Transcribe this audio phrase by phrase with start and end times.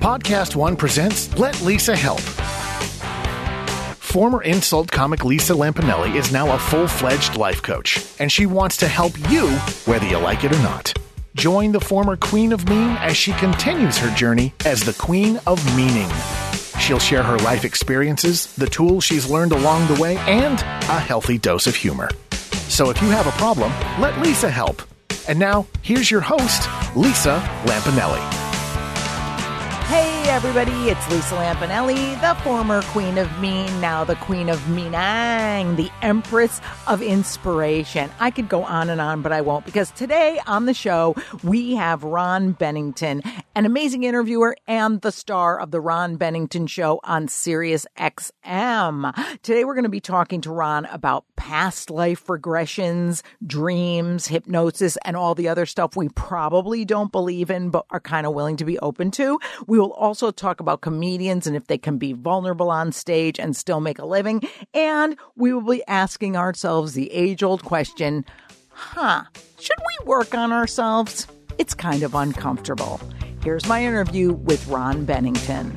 [0.00, 2.20] Podcast One presents Let Lisa Help.
[3.98, 8.76] Former insult comic Lisa Lampanelli is now a full fledged life coach, and she wants
[8.78, 9.48] to help you
[9.86, 10.96] whether you like it or not.
[11.34, 15.58] Join the former Queen of Mean as she continues her journey as the Queen of
[15.76, 16.08] Meaning.
[16.78, 21.38] She'll share her life experiences, the tools she's learned along the way, and a healthy
[21.38, 22.08] dose of humor.
[22.68, 24.80] So if you have a problem, let Lisa help.
[25.26, 28.37] And now, here's your host, Lisa Lampanelli.
[29.88, 35.76] Hey everybody, it's Lisa Lampanelli, the former Queen of Mean, now the Queen of Meanang,
[35.76, 38.10] the Empress of Inspiration.
[38.20, 41.76] I could go on and on, but I won't because today on the show we
[41.76, 43.22] have Ron Bennington,
[43.54, 49.40] an amazing interviewer and the star of the Ron Bennington Show on Sirius XM.
[49.42, 55.16] Today we're going to be talking to Ron about past life regressions, dreams, hypnosis, and
[55.16, 58.66] all the other stuff we probably don't believe in but are kind of willing to
[58.66, 59.40] be open to.
[59.66, 63.56] We will also talk about comedians and if they can be vulnerable on stage and
[63.56, 64.42] still make a living.
[64.74, 68.24] And we will be asking ourselves the age old question
[68.78, 69.24] huh,
[69.58, 71.26] should we work on ourselves?
[71.58, 73.00] It's kind of uncomfortable.
[73.42, 75.74] Here's my interview with Ron Bennington.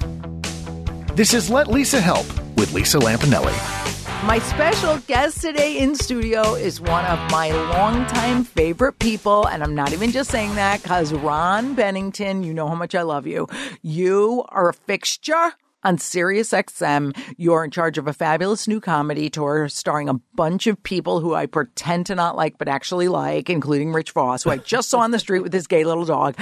[1.16, 2.26] This is Let Lisa Help
[2.58, 4.01] with Lisa Lampanelli.
[4.24, 9.74] My special guest today in studio is one of my longtime favorite people, and I'm
[9.74, 13.48] not even just saying that because Ron Bennington, you know how much I love you.
[13.82, 17.18] You are a fixture on SiriusXM.
[17.38, 21.34] You're in charge of a fabulous new comedy tour starring a bunch of people who
[21.34, 25.00] I pretend to not like, but actually like, including Rich Voss, who I just saw
[25.00, 26.36] on the street with his gay little dog.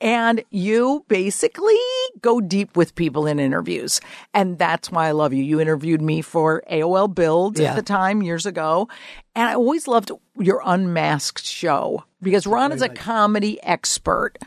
[0.00, 1.76] And you basically
[2.20, 4.00] go deep with people in interviews.
[4.34, 5.42] And that's why I love you.
[5.42, 7.70] You interviewed me for AOL Build Yeah.
[7.70, 8.88] at the time years ago.
[9.36, 14.38] And I always loved your unmasked show because Ron is a comedy expert.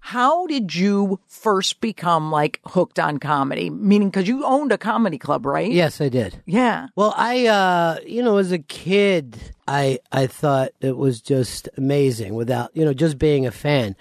[0.00, 3.68] How did you first become like hooked on comedy?
[3.68, 5.70] Meaning, because you owned a comedy club, right?
[5.70, 6.42] Yes, I did.
[6.46, 6.86] Yeah.
[6.96, 9.36] Well, I, uh, you know, as a kid,
[9.68, 13.94] I I thought it was just amazing without, you know, just being a fan.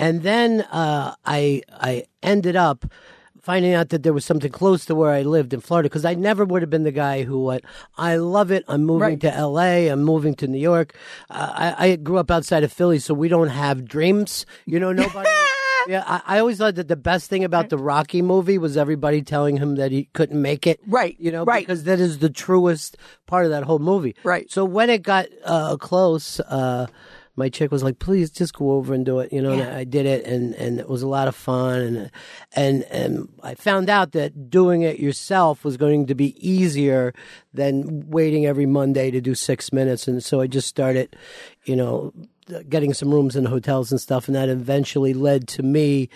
[0.00, 2.86] And then uh, I I ended up
[3.46, 6.14] finding out that there was something close to where I lived in Florida because I
[6.14, 7.64] never would have been the guy who went,
[7.96, 8.64] I love it.
[8.66, 9.20] I'm moving Right.
[9.20, 9.86] to LA.
[9.92, 10.96] I'm moving to New York.
[11.30, 14.46] Uh, I, I grew up outside of Philly, so we don't have dreams.
[14.66, 15.30] You know, nobody.
[15.88, 19.22] Yeah, I, I always thought that the best thing about the Rocky movie was everybody
[19.22, 20.80] telling him that he couldn't make it.
[20.84, 21.62] Right, You know, right.
[21.64, 22.96] because that is the truest
[23.28, 24.16] part of that whole movie.
[24.24, 24.50] Right.
[24.50, 26.88] So when it got uh, close, uh,
[27.36, 29.84] my chick was like, "Please, just go over and do it." You know, and I
[29.84, 32.10] did it, and and it was a lot of fun, and
[32.52, 37.14] and and I found out that doing it yourself was going to be easier
[37.52, 41.16] than waiting every Monday to do six minutes, and so I just started,
[41.64, 42.12] you know.
[42.68, 46.08] Getting some rooms in hotels and stuff, and that eventually led to me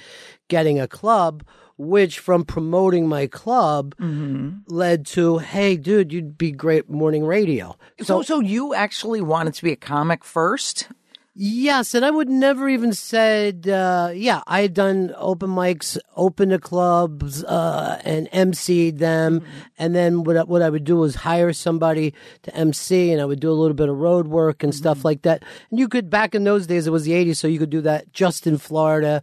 [0.47, 1.43] getting a club,
[1.77, 4.59] which from promoting my club mm-hmm.
[4.69, 7.75] led to, hey, dude, you'd be great morning radio.
[8.03, 10.89] So, so you actually wanted to be a comic first?
[11.33, 16.49] Yes, and I would never even said, uh, yeah, I had done open mics, open
[16.49, 19.45] to clubs, uh, and emceed them.
[19.79, 23.25] And then what, I- what I would do was hire somebody to MC and I
[23.27, 25.45] would do a little bit of road work and stuff like that.
[25.71, 27.81] And you could, back in those days, it was the 80s, so you could do
[27.83, 29.23] that just in Florida,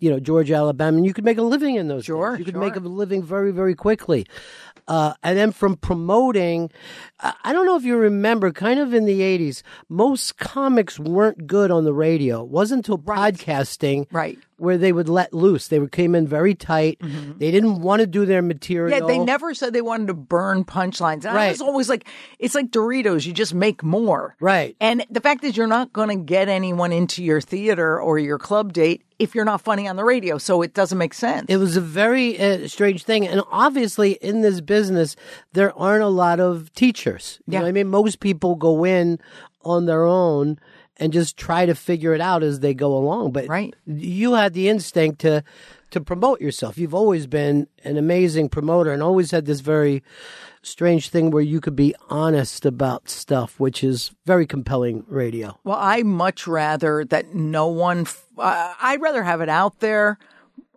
[0.00, 2.40] you know, Georgia, Alabama, and you could make a living in those Sure, days.
[2.40, 2.60] You could sure.
[2.60, 4.26] make a living very, very quickly.
[4.88, 6.70] Uh, and then from promoting,
[7.20, 11.35] I I don't know if you remember, kind of in the 80s, most comics weren't
[11.46, 12.42] good on the radio.
[12.42, 14.38] It wasn't until podcasting Right.
[14.58, 15.68] where they would let loose.
[15.68, 16.98] They would came in very tight.
[17.00, 18.98] They didn't want to do their material.
[18.98, 21.24] Yeah, they never said they wanted to burn punchlines.
[21.24, 21.48] And I Right.
[21.50, 22.06] was always like,
[22.38, 24.36] it's like Doritos, you just make more.
[24.40, 24.76] Right.
[24.80, 28.38] And the fact is, you're not going to get anyone into your theater or your
[28.38, 30.38] club date if you're not funny on the radio.
[30.38, 31.46] So it doesn't make sense.
[31.48, 33.26] It was a very uh, strange thing.
[33.26, 35.16] And obviously, in this business,
[35.52, 37.38] there aren't a lot of teachers.
[37.46, 37.60] You Yeah.
[37.60, 37.88] know I mean?
[37.88, 39.18] Most people go in
[39.64, 40.58] on their own
[40.98, 43.32] and just try to figure it out as they go along.
[43.32, 43.74] But Right.
[43.86, 45.42] you had the instinct to
[45.92, 46.76] to promote yourself.
[46.76, 50.02] You've always been an amazing promoter and always had this very
[50.62, 55.56] strange thing where you could be honest about stuff, which is very compelling radio.
[55.62, 58.00] Well, I much rather that no one.
[58.00, 60.18] F- uh, I'd rather have it out there,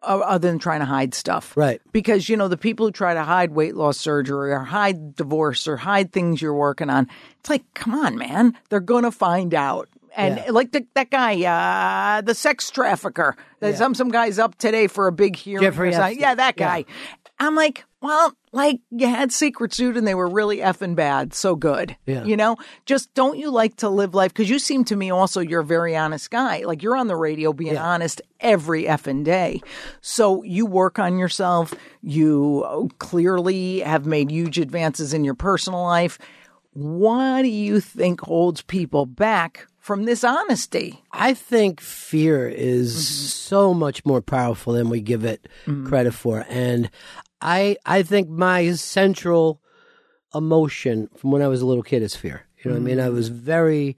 [0.03, 1.57] uh, other than trying to hide stuff.
[1.57, 1.81] Right.
[1.91, 5.67] Because you know the people who try to hide weight loss surgery or hide divorce
[5.67, 7.07] or hide things you're working on.
[7.39, 8.55] It's like, come on, man.
[8.69, 9.89] They're gonna find out.
[10.19, 10.51] And Yeah.
[10.51, 11.43] like the, that guy,
[12.17, 15.63] uh, the sex trafficker, that some some guy's up today for a big hearing.
[15.63, 15.91] Jeffrey.
[15.91, 16.65] Yeah, that Yeah.
[16.67, 16.85] guy.
[17.41, 21.33] I'm like, well, like you had secrets, dude, and they were really effing bad.
[21.33, 21.95] So good.
[22.05, 22.25] Yeah.
[22.25, 24.33] You know, just don't you like to live life?
[24.33, 26.63] Because you seem to me also you're a very honest guy.
[26.65, 27.85] Like you're on the radio being Yeah.
[27.85, 29.61] honest every effing day.
[30.01, 31.73] So you work on yourself.
[32.01, 36.19] You uh, clearly have made huge advances in your personal life.
[36.73, 41.01] What do you think holds people back from this honesty?
[41.11, 45.47] I think fear is so much more powerful than we give it
[45.87, 46.89] credit for, and
[47.41, 49.61] I I think my central
[50.35, 52.45] emotion from when I was a little kid is fear.
[52.63, 52.99] You know what I mean?
[52.99, 53.97] I was very.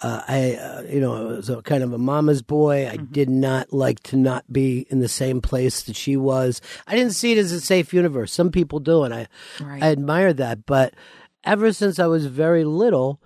[0.00, 2.88] Uh, I, uh, you know, I was a kind of a mama's boy.
[2.88, 6.60] I did not like to not be in the same place that she was.
[6.86, 8.32] I didn't see it as a safe universe.
[8.32, 9.26] Some people do, and I,
[9.60, 9.82] Right.
[9.82, 10.66] I admire that.
[10.66, 10.94] But
[11.42, 13.20] ever since I was very little,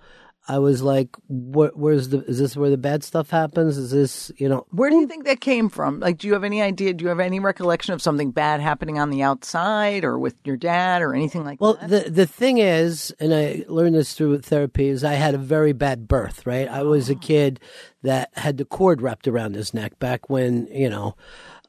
[0.47, 2.19] I was like, where, "Where's the?
[2.25, 3.77] Is this where the bad stuff happens?
[3.77, 5.99] Is this, you know?" Where do you think that came from?
[6.01, 6.93] Like, do you have any idea?
[6.93, 10.57] Do you have any recollection of something bad happening on the outside or with your
[10.57, 11.89] dad or anything like Well, that?
[11.89, 15.37] Well, the the thing is, and I learned this through therapy, is I had a
[15.37, 16.45] very bad birth.
[16.45, 17.59] Right, I was a kid
[18.01, 21.15] that had the cord wrapped around his neck back when you know.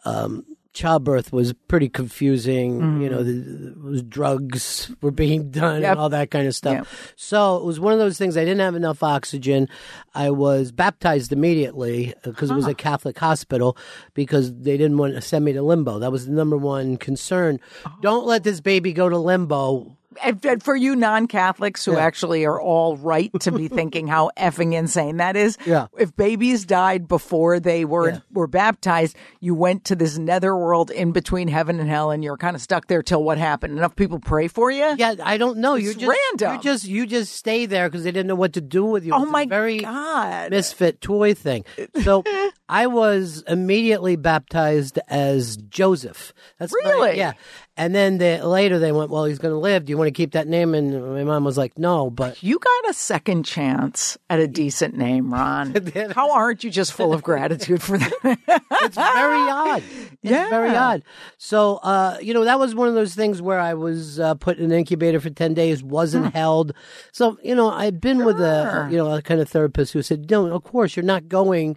[0.05, 0.45] Um,
[0.75, 2.75] Childbirth was pretty confusing.
[2.75, 3.07] You mm-hmm.
[3.07, 5.91] know, the, the drugs were being done Yep.
[5.93, 6.75] and all that kind of stuff.
[6.75, 6.87] Yep.
[7.17, 8.37] So it was one of those things.
[8.37, 9.69] I didn't have enough oxygen.
[10.15, 12.75] I was baptized immediately uh, because it was a ah.
[12.75, 13.77] Catholic hospital
[14.15, 15.99] because they didn't want to send me to limbo.
[15.99, 17.61] That was the number one concern.
[17.87, 17.93] Oh.
[18.03, 19.97] Don't let this baby go to limbo.
[20.23, 24.75] And, and for you non-Catholics who actually are all right to be thinking how effing
[24.75, 25.87] insane that is, Yeah.
[25.99, 28.19] if babies died before they were Yeah.
[28.33, 32.55] were baptized, you went to this netherworld in between heaven and hell, and you're kind
[32.57, 33.77] of stuck there till what happened.
[33.79, 34.95] Enough people pray for you.
[34.99, 35.75] Yeah, I don't know.
[35.75, 36.07] You're just
[36.41, 36.57] random.
[36.57, 39.13] You just you just stay there because they didn't know what to do with you.
[39.15, 40.51] Oh It's my very God.
[40.51, 41.65] misfit toy thing.
[42.03, 42.23] So
[42.69, 46.33] I was immediately baptized as Joseph.
[46.59, 47.19] That's my- Really?
[47.19, 47.33] yeah.
[47.77, 49.85] And then they, later they went, well, he's going to live.
[49.85, 50.75] Do you want to keep that name?
[50.75, 54.97] And my mom was like, no, but You got a second chance at a decent
[54.97, 55.75] name, Ron.
[56.15, 58.13] How aren't you just full of gratitude for that?
[58.83, 59.83] it's very odd.
[59.83, 60.49] It's Yeah.
[60.51, 61.03] very odd.
[61.37, 64.59] So, uh, you know, that was one of those things where I was uh, put
[64.59, 66.73] in an incubator for 10 days, wasn't held.
[67.13, 70.31] So, you know, I'd been with a, you know, a kind of therapist who said,
[70.31, 71.77] no, of course, you're not going,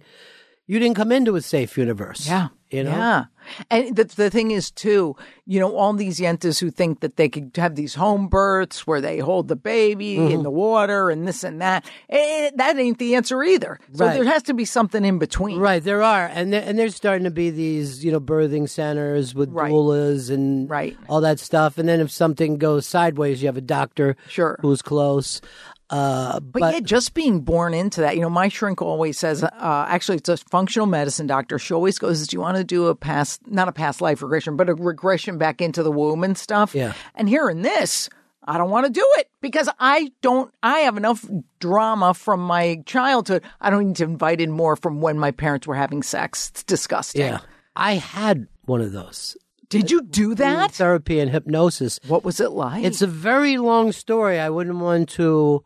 [0.68, 2.28] you didn't come into a safe universe.
[2.28, 2.48] Yeah.
[2.70, 2.90] You know?
[2.90, 3.24] Yeah.
[3.70, 5.16] And the, the thing is, too,
[5.46, 9.00] you know, all these yentas who think that they could have these home births where
[9.00, 10.34] they hold the baby Mm-hmm.
[10.34, 13.80] in the water and this and that, eh, that ain't the answer either.
[13.94, 14.12] So Right.
[14.12, 15.58] there has to be something in between.
[15.58, 19.34] Right, there are, and there, and there's starting to be these, you know, birthing centers
[19.34, 19.72] with Right.
[19.72, 20.94] doulas and Right.
[21.08, 21.78] all that stuff.
[21.78, 24.58] And then if something goes sideways, you have a doctor Sure.
[24.60, 25.40] who's close.
[25.90, 29.42] Uh, But, but yeah, just being born into that, you know, my shrink always says,
[29.42, 29.50] uh,
[29.88, 31.58] actually, it's a functional medicine doctor.
[31.58, 34.56] She always goes, Do you want to do a past, not a past life regression,
[34.56, 36.74] but a regression back into the womb and stuff?
[36.74, 36.92] Yeah.
[37.14, 38.10] And hearing this,
[38.44, 41.24] I don't want to do it because I don't, I have enough
[41.58, 43.42] drama from my childhood.
[43.60, 46.48] I don't need to invite in more from when my parents were having sex.
[46.50, 47.22] It's disgusting.
[47.22, 47.40] yeah,
[47.76, 49.36] I had one of those
[49.70, 50.72] Did you do that?
[50.72, 51.98] therapy and hypnosis.
[52.06, 52.84] What was it like?
[52.84, 54.38] It's a very long story.
[54.38, 55.62] I wouldn't want to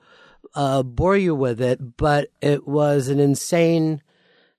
[0.55, 4.03] uh, bore you with it, but it was an insane.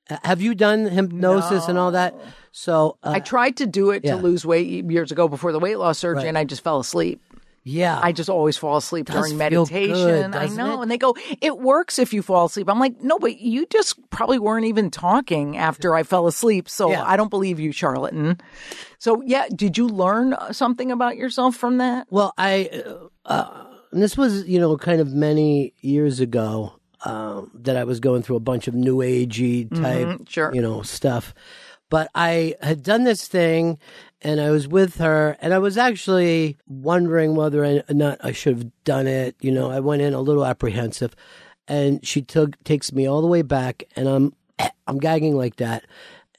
[0.10, 2.16] uh, Have you done hypnosis and all that?
[2.52, 4.16] So uh, I tried to do it yeah.
[4.16, 6.28] to lose weight years ago before the weight loss surgery, Right.
[6.30, 7.22] and I just fell asleep.
[7.64, 9.96] yeah, I just always fall asleep Does during meditation.
[9.96, 10.80] good, I know.
[10.80, 10.82] it?
[10.84, 12.70] And they go, it works if you fall asleep.
[12.70, 16.68] I'm like, no, but you just probably weren't even talking after I fell asleep.
[16.70, 17.04] So Yeah.
[17.06, 18.40] I don't believe you, charlatan.
[19.00, 22.06] So, yeah, did you learn something about yourself from that?
[22.10, 22.84] Well, I,
[23.26, 23.63] uh,
[23.94, 26.74] and this was, you know, kind of many years ago
[27.06, 30.54] um, that I was going through a bunch of new agey type, sure.
[30.54, 31.34] you know, stuff.
[31.90, 33.78] But I had done this thing
[34.22, 38.58] and I was with her and I was actually wondering whether or not I should
[38.58, 39.36] have done it.
[39.42, 41.16] You know, I went in a little apprehensive
[41.68, 44.34] and she took, takes me all the way back and I'm,
[44.88, 45.86] I'm gagging like that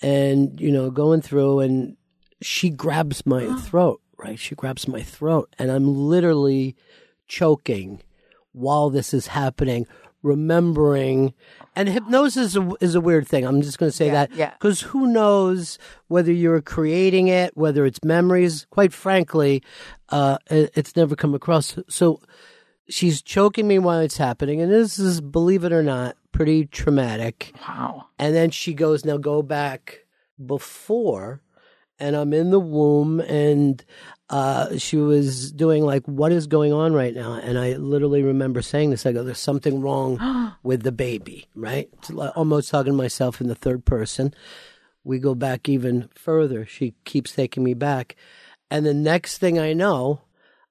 [0.02, 1.96] and, you know, going through and
[2.42, 4.40] she grabs my throat, right?
[4.40, 6.75] She grabs my throat and I'm literally
[7.28, 8.02] choking
[8.52, 9.87] while this is happening,
[10.23, 11.35] remembering.
[11.76, 13.45] And hypnosis is a, is a weird thing.
[13.45, 14.33] I'm just going to say that.
[14.35, 14.50] yeah.
[14.52, 15.78] Because who knows
[16.09, 18.66] whether you're creating it, whether it's memories.
[18.71, 19.62] Quite frankly,
[20.11, 21.76] uh, it- it's never come across.
[21.88, 22.21] So
[22.88, 24.61] she's choking me while it's happening.
[24.61, 27.52] And this is, believe it or not, pretty traumatic.
[27.66, 28.07] Wow.
[28.19, 30.04] And then she goes, now go back
[30.45, 31.40] before.
[31.99, 33.85] And I'm in the womb and
[34.31, 37.35] uh, she was doing like, what is going on right now?
[37.35, 39.07] And I literally remember saying this.
[39.07, 41.89] I go, there's something wrong with the baby, right?
[42.35, 44.35] Almost talking to myself in the third person.
[45.05, 46.67] We go back even further.
[46.67, 48.17] She keeps taking me back.
[48.71, 50.23] And the next thing I know,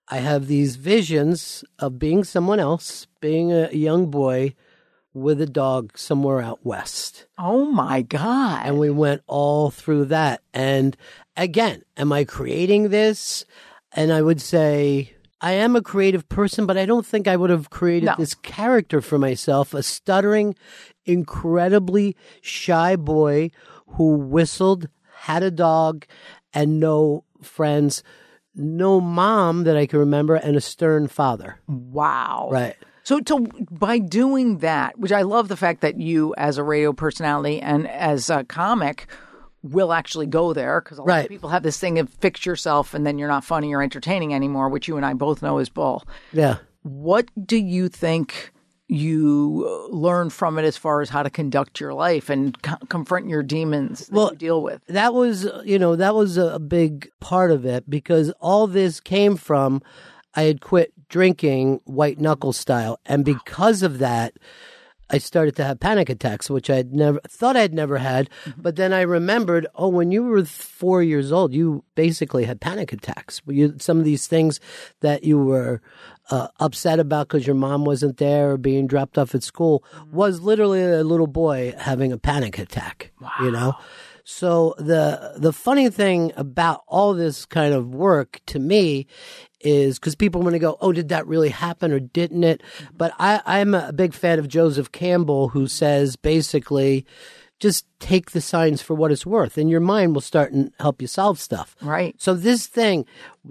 [0.10, 4.56] I have these visions of being someone else, being a young boy
[5.14, 7.28] with a dog somewhere out west.
[7.38, 8.66] Oh my God.
[8.66, 10.42] And we went all through that.
[10.54, 10.98] And
[11.38, 13.46] again, am I creating this?
[13.92, 17.50] And I would say, I am a creative person, but I don't think I would
[17.52, 18.16] have created No.
[18.18, 20.56] this character for myself a stuttering,
[21.06, 23.52] incredibly shy boy
[23.88, 26.06] who whistled, had a dog,
[26.54, 28.04] and no friends,
[28.56, 31.60] no mom that I can remember, and a stern father.
[31.68, 32.50] wow.
[32.52, 32.76] Right.
[33.04, 36.94] So, to, by doing that, which I love the fact that you, as a radio
[36.94, 39.08] personality and as a comic,
[39.62, 41.26] will actually go there because a lot Right.
[41.26, 44.34] of people have this thing of fix yourself and then you're not funny or entertaining
[44.34, 46.04] anymore, which you and I both know is bull.
[46.32, 46.58] Yeah.
[46.84, 48.52] What do you think
[48.90, 53.28] you learn from it as far as how to conduct your life and co- confront
[53.28, 54.82] your demons that Well, you deal with?
[54.88, 59.38] that was you know that was a big part of it because all this came
[59.38, 59.82] from
[60.36, 63.00] i had quit drinking white knuckle style.
[63.06, 64.34] And because of that
[65.10, 68.30] i started to have panic attacks which i'd never thought i'd never had.
[68.58, 72.92] But then i remembered oh when you were four years old you basically had panic
[72.94, 73.42] attacks.
[73.46, 74.60] You, some of these things
[75.02, 75.82] that you were
[76.32, 80.40] uh, upset about because your mom wasn't there or being dropped off at school was
[80.42, 83.30] literally a little boy having a panic attack Wow.
[83.44, 83.74] you know?
[84.26, 89.06] So the the funny thing about all this kind of work to me
[89.64, 92.62] is because people want to go, oh, did that really happen or didn't it?
[92.96, 97.06] But I, I'm a big fan of Joseph Campbell, who says basically,
[97.60, 101.02] just take the signs for what it's worth, and your mind will start and help
[101.02, 101.78] you solve stuff.
[101.82, 102.14] Right.
[102.20, 103.06] So this thing,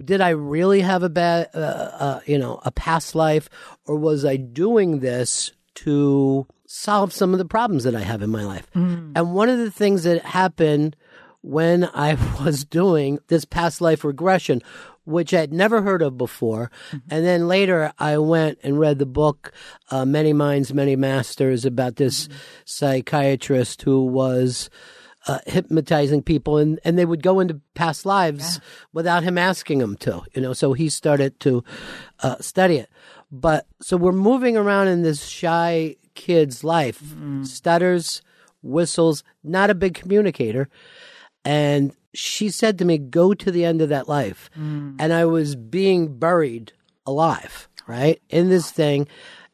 [0.05, 3.49] did I really have a bad, uh, uh, you know, a past life,
[3.85, 8.29] or was I doing this to solve some of the problems that I have in
[8.29, 8.67] my life?
[9.15, 10.95] And one of the things that happened
[11.41, 14.61] when I was doing this past life regression,
[15.05, 16.71] which I'd never heard of before,
[17.09, 19.51] and then later I went and read the book
[19.91, 22.29] uh, "Many Minds, Many Masters" about this
[22.65, 24.69] psychiatrist who was
[25.27, 28.59] uh, hypnotizing people and, and they would go into past lives
[28.91, 31.63] without him asking them to, you know, so he started to
[32.19, 32.89] uh, study it.
[33.31, 37.01] But so we're moving around in this shy kid's life,
[37.43, 38.21] stutters,
[38.61, 40.69] whistles, not a big communicator.
[41.45, 44.49] And she said to me, go to the end of that life.
[44.99, 46.73] And I was being buried
[47.05, 48.21] alive, right?
[48.29, 49.07] In this thing,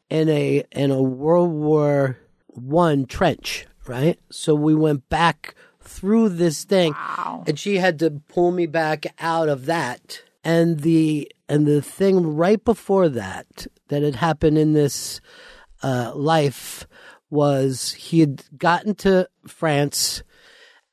[0.08, 4.18] in a, in a World War One trench, right?
[4.30, 6.94] So we went back through this thing
[7.46, 10.22] and she had to pull me back out of that.
[10.44, 15.20] And the, and the thing right before that, that had happened in this,
[15.82, 16.86] uh, life
[17.30, 20.22] was he had gotten to France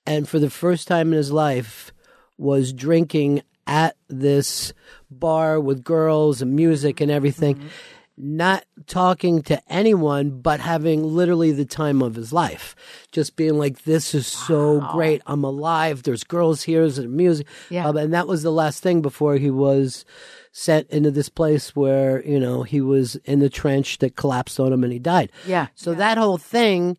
[0.08, 1.92] and for the first time in his life
[2.38, 4.74] was drinking at this
[5.12, 7.70] bar with girls and music and everything
[8.18, 12.76] not talking to anyone but having literally the time of his life.
[13.12, 15.22] Just being like this is so great.
[15.28, 16.02] I'm alive.
[16.04, 16.82] There's girls here.
[16.82, 17.46] There's music.
[17.70, 17.88] Yeah.
[17.88, 20.04] Um, and that was the last thing before he was
[20.52, 24.74] sent into this place where you know he was in the trench that collapsed on
[24.74, 25.32] him and he died.
[25.46, 25.68] Yeah.
[25.76, 26.98] so that whole thing,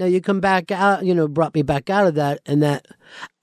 [0.00, 2.86] now you come back out, you know, brought me back out of that, and that.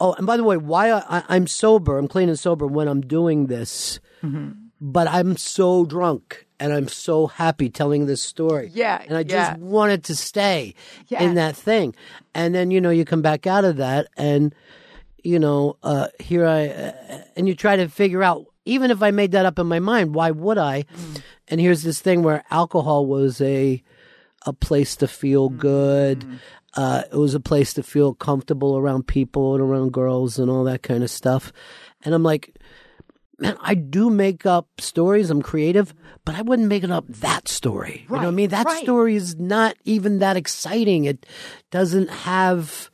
[0.02, 3.02] Oh, and by the way, why I, I'm sober, I'm clean and sober when I'm
[3.02, 4.52] doing this, Mm-hmm.
[4.82, 8.72] but I'm so drunk and I'm so happy telling this story.
[8.74, 9.24] Yeah, and I yeah.
[9.54, 10.74] just wanted to stay
[11.08, 11.22] Yeah.
[11.24, 11.94] in that thing,
[12.34, 14.54] and then you know you come back out of that, and
[15.24, 18.46] you know uh, here I, uh, and you try to figure out.
[18.66, 20.84] Even if I made that up in my mind, why would I?
[20.94, 21.22] Mm.
[21.48, 23.82] And here's this thing where alcohol was a
[24.46, 26.26] a place to feel good.
[26.76, 30.64] Uh, it was a place to feel comfortable around people and around girls and all
[30.66, 31.52] that kind of stuff.
[32.04, 32.56] And I'm like,
[33.40, 35.30] man, I do make up stories.
[35.30, 35.94] I'm creative,
[36.26, 38.06] but I wouldn't make it up that story.
[38.10, 38.50] you know what I mean?
[38.50, 38.84] That right.
[38.84, 41.06] story is not even that exciting.
[41.06, 41.26] It
[41.72, 42.90] doesn't have,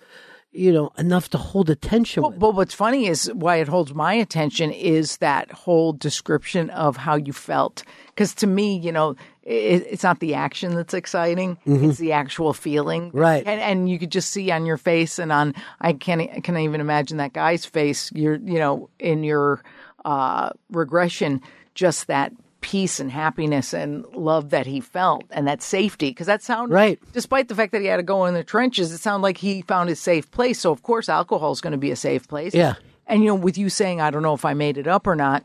[0.51, 2.37] you know, enough to hold attention with.
[2.37, 7.15] Well, what's funny is why it holds my attention is that whole description of how
[7.15, 7.83] you felt.
[8.07, 12.53] Because to me, you know, it, it's not the action that's exciting; it's the actual
[12.53, 13.17] feeling, Mm-hmm.
[13.17, 13.43] Right.
[13.45, 16.81] And, and you could just see on your face and on I can't can't even
[16.81, 18.11] imagine that guy's face.
[18.13, 19.61] You're you know in your
[20.05, 21.41] uh, regression,
[21.75, 22.31] just that
[22.61, 26.97] peace and happiness and love that he felt and that safety because that sounded Right.
[27.11, 29.63] despite the fact that he had to go in the trenches it sounded like he
[29.63, 32.55] found his safe place so of course alcohol is going to be a safe place
[32.55, 32.75] Yeah.
[33.05, 35.15] and you know with you saying i don't know if i made it up or
[35.17, 35.43] not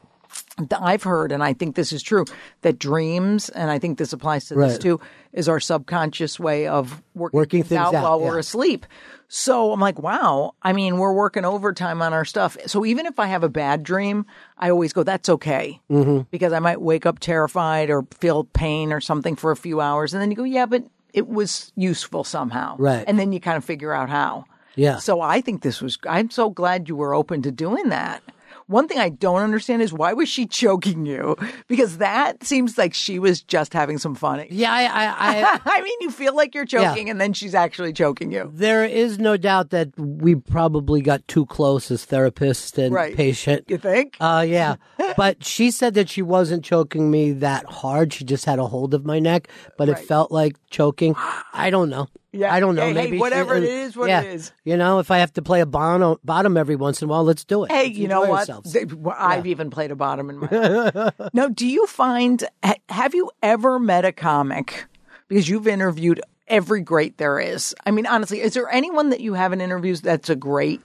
[0.80, 2.24] i've heard and i think this is true
[2.62, 5.00] that dreams and i think this applies to this too
[5.32, 8.26] is our subconscious way of working, Working things out, while yeah.
[8.26, 8.86] we're asleep.
[9.28, 10.54] So I'm like, wow.
[10.62, 12.56] I mean, we're working overtime on our stuff.
[12.66, 14.24] So even if I have a bad dream,
[14.56, 15.80] I always go, that's okay.
[15.90, 16.22] Mm-hmm.
[16.30, 20.14] Because I might wake up terrified or feel pain or something for a few hours.
[20.14, 22.76] And then you go, yeah, but it was useful somehow.
[22.78, 23.04] Right.
[23.06, 24.46] And then you kind of figure out how.
[24.76, 24.96] Yeah.
[24.96, 28.22] So I think this was, I'm so glad you were open to doing that.
[28.68, 31.36] One thing I don't understand is why was she choking you?
[31.68, 34.44] Because that seems like she was just having some fun.
[34.50, 35.08] Yeah, I, I,
[35.54, 38.50] I I mean, you feel like you're choking and then she's actually choking you.
[38.54, 43.16] there is no doubt that we probably got too close as therapist and Right.
[43.16, 43.64] patient.
[43.68, 44.16] You think?
[44.20, 44.76] Uh, yeah.
[45.16, 48.12] but she said that she wasn't choking me that hard.
[48.12, 49.48] She just had a hold of my neck,
[49.78, 51.14] but it felt like choking.
[51.54, 52.08] I don't know.
[52.38, 52.54] Yeah.
[52.54, 52.82] I don't know.
[52.82, 54.22] Hey, hey, Maybe she- whatever it uh, what it yeah.
[54.22, 54.52] is.
[54.64, 57.24] You know, if I have to play a bottom, bottom every once in a while,
[57.24, 57.70] let's do it.
[57.72, 58.30] Hey, Let's you know what?
[58.40, 58.72] ourselves.
[58.72, 61.14] Th- well, I've even played a bottom in my life.
[61.32, 64.86] now, do you find, ha- have you ever met a comic?
[65.28, 67.74] Because you've interviewed every great there is.
[67.84, 70.80] I mean, honestly, is there anyone that you haven't interviewed that's a great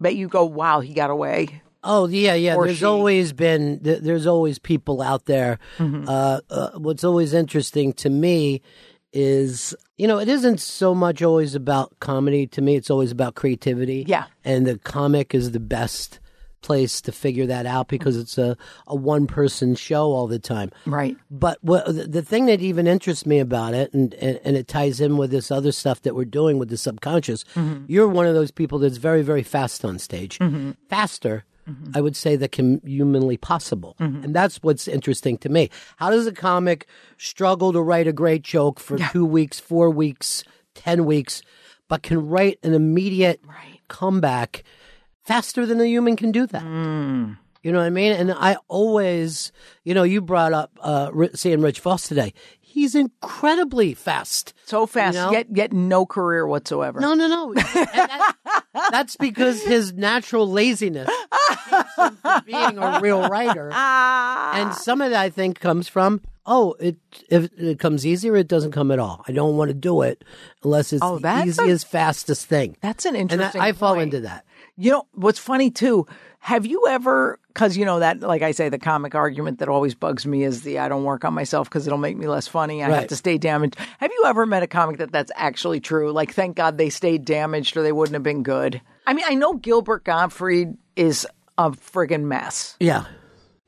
[0.00, 1.62] that you go, wow, he got away?
[1.86, 2.54] Oh yeah, yeah.
[2.56, 2.84] Or There's she.
[2.86, 5.58] always been there's always people out there.
[5.76, 6.08] Mm-hmm.
[6.08, 8.62] Uh, uh, what's always interesting to me
[9.14, 12.46] is you know it isn't so much always about comedy.
[12.48, 14.04] To me, it's always about creativity.
[14.06, 14.26] Yeah.
[14.44, 16.20] and the comic is the best
[16.64, 18.56] place to figure that out because it's a,
[18.86, 20.70] a one person show all the time.
[20.86, 21.14] Right.
[21.30, 24.66] But what, the the thing that even interests me about it, and, and, and it
[24.66, 27.84] ties in with this other stuff that we're doing with the subconscious, mm-hmm.
[27.86, 30.38] you're one of those people that's very, very fast on stage.
[30.38, 30.72] Mm-hmm.
[30.88, 31.44] Faster,
[31.94, 33.96] I would say, that can humanly possible.
[33.98, 35.70] And that's what's interesting to me.
[35.96, 36.86] How does a comic
[37.18, 40.44] struggle to write a great joke for two weeks, four weeks,
[40.74, 41.42] 10 weeks,
[41.88, 43.80] but can write an immediate Right.
[43.88, 44.64] comeback
[45.22, 46.62] faster than a human can do that?
[46.62, 48.12] You know what I mean?
[48.12, 49.50] And I always,
[49.84, 52.34] you know, you brought up uh, seeing Rich Voss today.
[52.60, 54.52] He's incredibly fast.
[54.66, 55.30] So fast, know?
[55.30, 57.00] yet yet no career whatsoever.
[57.00, 57.52] No, no, no.
[57.56, 58.34] And that-
[58.90, 61.43] that's because his natural laziness keeps him from
[62.46, 63.70] being a real writer.
[64.54, 66.96] And some of that, I think, comes from, oh, it
[67.28, 69.24] if it comes easier, it doesn't come at all.
[69.26, 70.22] I don't want to do it
[70.62, 72.76] unless it's Oh, the that's a- easiest, fastest thing.
[72.80, 73.60] That's an interesting.
[73.60, 74.14] I, I fall point.
[74.14, 74.44] into that.
[74.76, 76.06] You know what's funny too?
[76.40, 77.38] Have you ever?
[77.48, 80.62] Because you know that, like I say, the comic argument that always bugs me is
[80.62, 82.82] the I don't work on myself because it'll make me less funny.
[82.84, 83.76] I have to stay damaged.
[83.98, 86.12] Have you ever met a comic that that's actually true?
[86.12, 88.80] Like, thank God they stayed damaged, or they wouldn't have been good.
[89.06, 91.26] I mean, I know Gilbert Gottfried is
[91.58, 93.04] a friggin' mess, Yeah.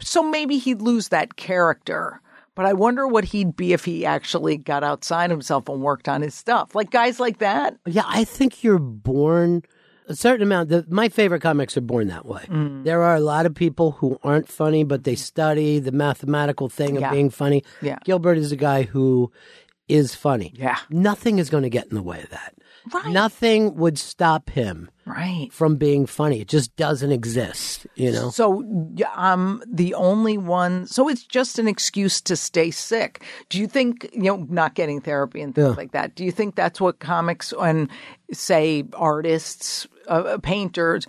[0.00, 2.20] so maybe he'd lose that character.
[2.54, 6.22] But I wonder what he'd be if he actually got outside himself and worked on
[6.22, 6.74] his stuff.
[6.74, 7.76] Like guys like that.
[7.84, 9.62] Yeah, I think you're born
[10.08, 10.70] a certain amount.
[10.70, 12.44] The, my favorite comics are born that way.
[12.48, 12.84] Mm.
[12.84, 16.96] There are a lot of people who aren't funny, but they study the mathematical thing
[16.96, 17.10] of Yeah.
[17.10, 17.62] being funny.
[17.82, 17.98] Yeah.
[18.04, 19.30] Gilbert is a guy who
[19.86, 20.54] is funny.
[20.56, 20.78] Yeah.
[20.88, 22.54] Nothing is going to get in the way of that.
[22.94, 23.06] Right.
[23.12, 25.48] Nothing would stop him Right.
[25.52, 26.40] from being funny.
[26.40, 28.30] It just doesn't exist, you know?
[28.30, 28.64] So
[29.14, 30.86] I'm the only one.
[30.86, 33.22] So it's just an excuse to stay sick.
[33.48, 35.74] Do you think, you know, not getting therapy and things Yeah.
[35.74, 37.88] like that, do you think that's what comics and,
[38.32, 41.06] say, artists, uh, painters,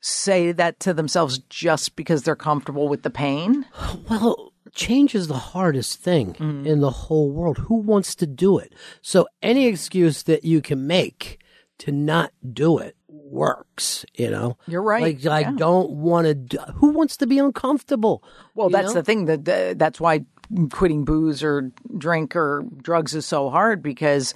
[0.00, 3.64] say that to themselves just because they're comfortable with the pain?
[4.08, 6.64] Well, change is the hardest thing Mm.
[6.66, 7.58] in the whole world.
[7.66, 8.72] Who wants to do it?
[9.02, 11.38] So any excuse that you can make
[11.78, 14.56] to not do it works, you know?
[14.68, 15.52] You're right, Like, I yeah.
[15.56, 18.22] don't want to do, who wants to be uncomfortable?
[18.54, 19.00] Well, that's know?
[19.00, 20.24] the thing that uh, that's why
[20.70, 24.32] quitting booze or drink or drugs is so hard because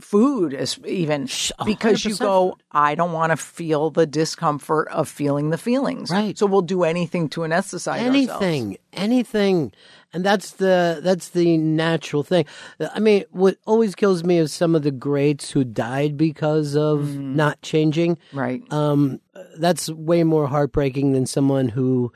[0.00, 1.26] food is even
[1.64, 6.10] because you go I don't want to feel the discomfort of feeling the feelings.
[6.10, 6.36] Right.
[6.36, 8.42] So we'll do anything to anesthetize ourselves.
[8.42, 9.72] anything anything
[10.12, 12.46] and that's the that's the natural thing
[12.94, 17.14] i mean what always kills me is some of the greats who died because of
[17.18, 18.62] not changing Right.
[18.72, 19.20] um
[19.58, 22.10] that's way more heartbreaking than someone who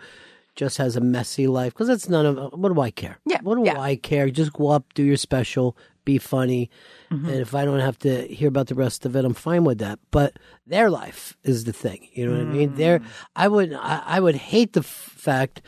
[0.57, 3.57] just has a messy life because that's none of what do i care Yeah, what
[3.57, 3.79] do yeah.
[3.79, 6.71] i care just go up do your special be funny
[7.11, 7.27] Mm-hmm.
[7.29, 9.79] and if i don't have to hear about the rest of it i'm fine with
[9.79, 10.37] that but
[10.67, 13.05] their life is the thing you know what i mean there Mm.
[13.35, 15.61] i would I, I would hate the f- fact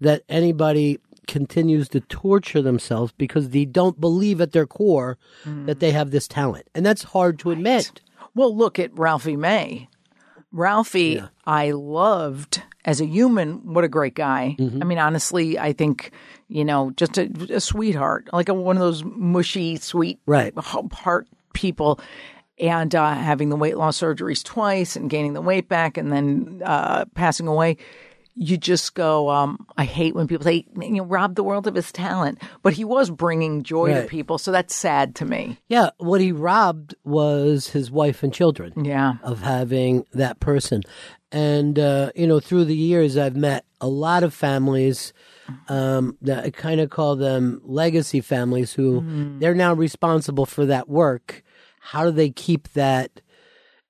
[0.00, 5.16] that anybody continues to torture themselves because they don't believe at their core
[5.46, 5.66] Mm.
[5.66, 8.00] that they have this talent and that's hard to admit
[8.34, 9.88] Well, look at Ralphie May.
[10.52, 13.72] Ralphie, I loved as a human.
[13.74, 14.56] What a great guy.
[14.58, 14.82] Mm-hmm.
[14.82, 16.12] I mean, honestly, I think,
[16.48, 20.52] you know, just a, a sweetheart, like a, one of those mushy, sweet Right.
[20.56, 22.00] heart people.
[22.58, 26.60] And uh, having the weight loss surgeries twice and gaining the weight back and then
[26.64, 27.78] uh, passing away.
[28.34, 31.74] you just go, um, I hate when people say, you know, rob the world of
[31.74, 32.40] his talent.
[32.62, 34.38] But he was bringing joy to people.
[34.38, 35.58] So that's sad to me.
[35.68, 38.84] Yeah, what he robbed was his wife and children.
[38.84, 39.14] Yeah.
[39.22, 40.82] of having that person.
[41.32, 45.12] And, uh, you know, through the years, I've met a lot of families
[45.68, 49.04] um, that I kind of call them legacy families who
[49.38, 51.42] they're now responsible for that work.
[51.80, 53.20] How do they keep that,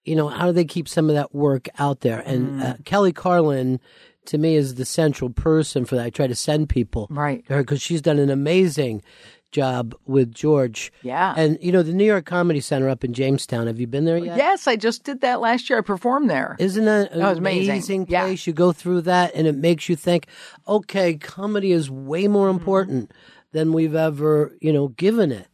[0.05, 2.21] you know, how do they keep some of that work out there?
[2.21, 3.81] And uh, Kelly Carlin,
[4.27, 6.05] to me, is the central person for that.
[6.05, 7.47] I try to send people Right.
[7.47, 9.03] to her because she's done an amazing
[9.53, 10.93] job with George.
[11.03, 11.35] Yeah.
[11.37, 14.19] And, you know, the New York Comedy Center up in Jamestown, have you been there
[14.19, 14.37] yet?
[14.37, 15.79] Yes, I just did that last year.
[15.79, 16.57] I performed there.
[16.59, 17.71] Isn't that an That amazing.
[17.71, 18.23] amazing Yeah.
[18.27, 18.47] place?
[18.47, 20.27] You go through that and it makes you think,
[20.69, 22.59] okay, comedy is way more Mm-hmm.
[22.59, 23.13] important
[23.53, 25.49] than we've ever, you know, given it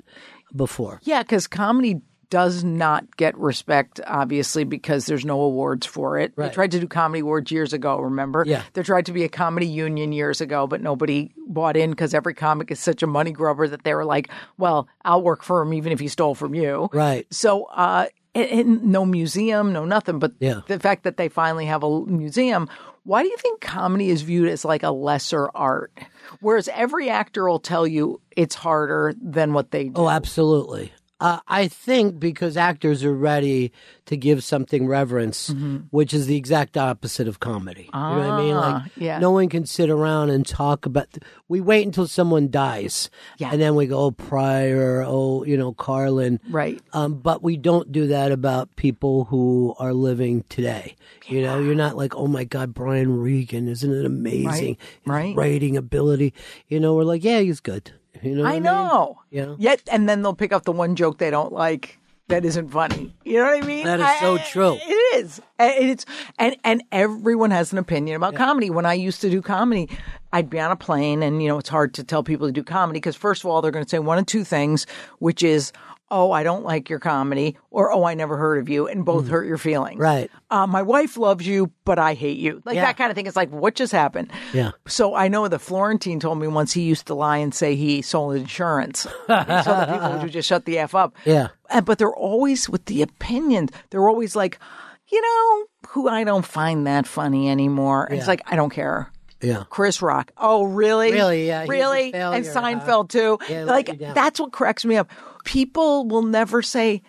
[0.54, 1.00] before.
[1.04, 6.34] Yeah, because comedy does not get respect, obviously, because there's no awards for it.
[6.36, 8.44] They tried to do comedy awards years ago, remember?
[8.46, 8.62] Yeah.
[8.72, 12.34] There tried to be a comedy union years ago, but nobody bought in because every
[12.34, 15.72] comic is such a money grubber that they were like, well, I'll work for him
[15.74, 16.88] even if he stole from you.
[16.92, 17.26] Right.
[17.32, 20.18] So, uh, and, and no museum, no nothing.
[20.18, 20.60] But Yeah.
[20.66, 22.68] the fact that they finally have a museum,
[23.04, 25.92] why do you think comedy is viewed as like a lesser art?
[26.40, 29.92] Whereas every actor will tell you it's harder than what they do.
[29.94, 30.92] Oh, absolutely.
[31.18, 33.72] Uh, I think because actors are ready
[34.04, 35.48] to give something reverence,
[35.90, 37.88] which is the exact opposite of comedy.
[37.94, 38.54] you know what I mean?
[38.54, 38.86] Like, Mm-hmm.
[38.86, 39.18] Ah, yeah.
[39.18, 41.08] no one can sit around and talk about.
[41.48, 43.50] we wait until someone dies, Yeah.
[43.50, 46.80] and then we go, oh, Pryor, oh, you know, Carlin, Right.
[46.92, 50.96] Um, but we don't do that about people who are living today.
[51.28, 54.76] You know, you're not like, oh my God, Brian Regan, isn't it amazing?
[54.78, 55.34] His Right.
[55.34, 56.34] Writing ability.
[56.68, 57.92] You know, we're like, yeah, he's good.
[58.26, 58.62] You know, what I mean?
[58.64, 59.20] know.
[59.30, 59.54] Yeah.
[59.58, 63.14] Yet, and then they'll pick up the one joke they don't like that isn't funny.
[63.24, 63.84] You know what I mean?
[63.84, 64.78] That is I- so I- true.
[64.80, 65.40] It is.
[65.58, 66.06] And it's
[66.38, 68.68] and and everyone has an opinion about comedy.
[68.70, 69.88] When I used to do comedy,
[70.32, 72.62] I'd be on a plane, and you know it's hard to tell people to do
[72.62, 74.86] comedy because first of all they're going to say one of two things,
[75.18, 75.72] which is.
[76.08, 79.26] Oh, I don't like your comedy, or oh, I never heard of you, and both
[79.26, 79.98] hurt your feelings.
[79.98, 80.02] Mm.
[80.02, 80.30] Right.
[80.50, 82.62] Uh, my wife loves you, but I hate you.
[82.64, 82.84] Like Yeah.
[82.84, 83.26] that kind of thing.
[83.26, 84.30] It's like, what just happened?
[84.52, 84.70] Yeah.
[84.86, 88.02] So I know that Florentine told me once he used to lie and say he
[88.02, 89.00] sold insurance.
[89.00, 91.14] so the people would just shut the F up.
[91.24, 91.48] Yeah.
[91.70, 93.70] And, but they're always with the opinions.
[93.90, 94.60] They're always like,
[95.08, 98.04] you know, who I don't find that funny anymore.
[98.04, 99.10] And It's like, I don't care.
[99.42, 99.64] Yeah.
[99.68, 100.32] Chris Rock.
[100.38, 101.12] Oh, really?
[101.12, 101.46] Really?
[101.48, 102.12] Yeah, Really?
[102.12, 102.52] failure, and huh?
[102.62, 103.38] Seinfeld too.
[103.50, 105.10] Yeah, like that's what cracks me up.
[105.46, 107.02] People will never say.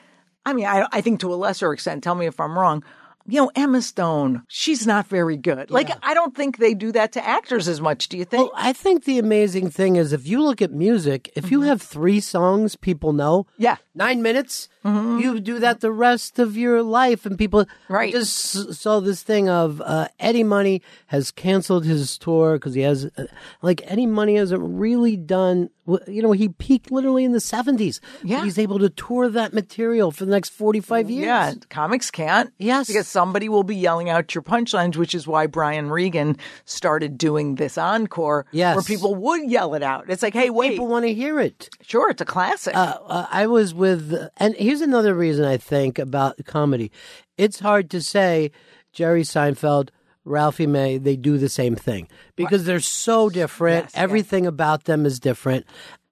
[0.46, 2.04] I mean, I, I think to a lesser extent.
[2.04, 2.84] Tell me if I'm wrong.
[3.28, 4.44] You know, Emma Stone.
[4.48, 5.70] She's not very good.
[5.70, 8.08] Like I don't think they do that to actors as much.
[8.10, 8.44] Do you think?
[8.44, 11.82] Well, I think the amazing thing is if you look at music, if you have
[11.82, 13.64] three songs people know, Mm-hmm.
[13.64, 13.76] Yeah.
[13.76, 13.98] Mm-hmm.
[14.00, 17.26] nine minutes, you do that the rest of your life.
[17.26, 18.08] And people Right.
[18.16, 22.82] I just saw this thing of uh, Eddie Money has canceled his tour because he
[22.82, 23.26] has, uh,
[23.62, 25.70] like, Eddie Money hasn't really done,
[26.08, 28.00] you know, he peaked literally in the 70s.
[28.24, 28.44] Yeah.
[28.46, 31.26] He's able to tour that material for the next 45 years.
[31.26, 32.54] Yeah, comics can't.
[32.58, 32.88] Yes.
[32.88, 37.56] Because somebody will be yelling out your punchlines, which is why Brian Regan started doing
[37.56, 38.76] this encore Yes.
[38.76, 40.06] where people would yell it out.
[40.08, 41.68] It's like, hey, wait, People want to hear it.
[41.82, 42.76] sure, it's a classic.
[42.76, 46.92] uh, uh, I was with, and here's another reason I think about comedy.
[47.40, 48.52] It's hard to say
[48.94, 49.90] Jerry Seinfeld,
[50.26, 53.86] Ralphie May, they do the same thing because they're so different.
[53.86, 55.66] Yes, Everything about them is different.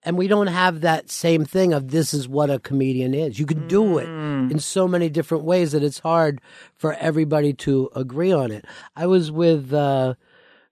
[0.05, 3.39] And we don't have that same thing of this is what a comedian is.
[3.39, 4.51] You can do it Mm.
[4.51, 6.39] in so many different ways that it's hard
[6.75, 8.65] for everybody to agree on it.
[8.95, 10.13] I was with, uh,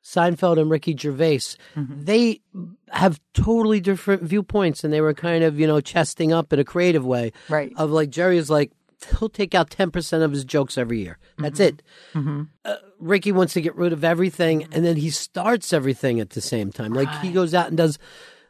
[0.03, 2.03] Seinfeld and Ricky Gervais, Mm-hmm.
[2.03, 2.41] they
[2.89, 6.65] have totally different viewpoints, and they were kind of you know chesting up in a
[6.65, 7.31] creative way.
[7.49, 7.71] Right.
[7.77, 8.71] Of like Jerry is like
[9.17, 11.17] he'll take out ten percent of his jokes every year.
[11.37, 12.41] That's Mm-hmm.
[12.41, 12.47] it.
[12.65, 16.41] Uh, Ricky wants to get rid of everything, and then he starts everything at the
[16.41, 16.93] same time.
[16.93, 17.97] Like he goes out and does.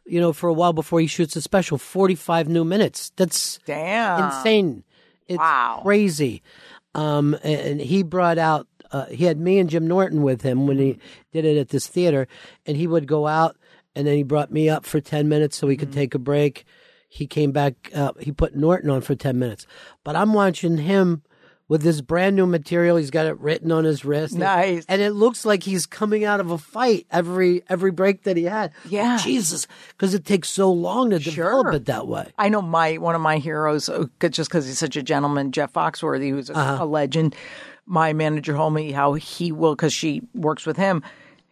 [0.06, 3.10] You know, for a while before he shoots a special, forty-five new minutes.
[3.16, 4.24] That's Damn.
[4.24, 4.84] insane.
[5.28, 5.80] It's Wow.
[5.82, 6.42] crazy.
[6.94, 10.78] Um, and he brought out, uh, he had me and Jim Norton with him when
[10.78, 10.98] he
[11.32, 12.28] did it at this theater,
[12.66, 13.56] and he would go out,
[13.96, 16.64] and then he brought me up for 10 minutes so we could take a break.
[17.08, 19.66] He came back, uh, he put Norton on for 10 minutes.
[20.04, 21.22] But I'm watching him
[21.68, 22.96] with this brand new material.
[22.96, 24.34] He's got it written on his wrist.
[24.34, 24.84] Nice.
[24.88, 28.44] And it looks like he's coming out of a fight every every break that he
[28.44, 28.72] had.
[28.88, 29.18] Yeah.
[29.22, 31.72] Jesus, because it takes so long to develop Sure.
[31.74, 32.32] it that way.
[32.38, 35.72] I know my one of my heroes, uh, just because he's such a gentleman, Jeff
[35.72, 36.84] Foxworthy, who's a, Uh-huh.
[36.84, 37.34] a legend.
[37.86, 41.02] My manager told me how he will, because she works with him.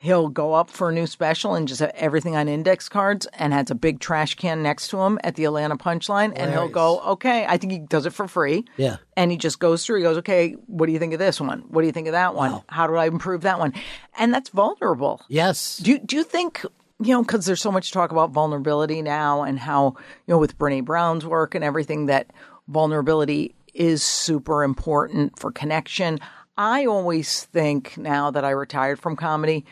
[0.03, 3.53] He'll go up for a new special and just have everything on index cards and
[3.53, 6.33] has a big trash can next to him at the Atlanta Punchline.
[6.35, 8.65] And he'll go, okay, I think he does it for free.
[8.77, 8.97] Yeah.
[9.17, 11.61] And he just goes through, he goes, okay, what do you think of this one?
[11.69, 12.62] What do you think of that one?
[12.69, 13.75] How do I improve that one?
[14.19, 15.23] And that's vulnerable.
[15.29, 15.79] Yes.
[15.79, 16.67] Do you, do you think
[17.01, 19.95] you know because there's so much talk about vulnerability now and how
[20.27, 22.33] you know with Brene Brown's work and everything that
[22.69, 26.19] vulnerability is super important for connection.
[26.57, 29.65] I always think now that I retired from comedy,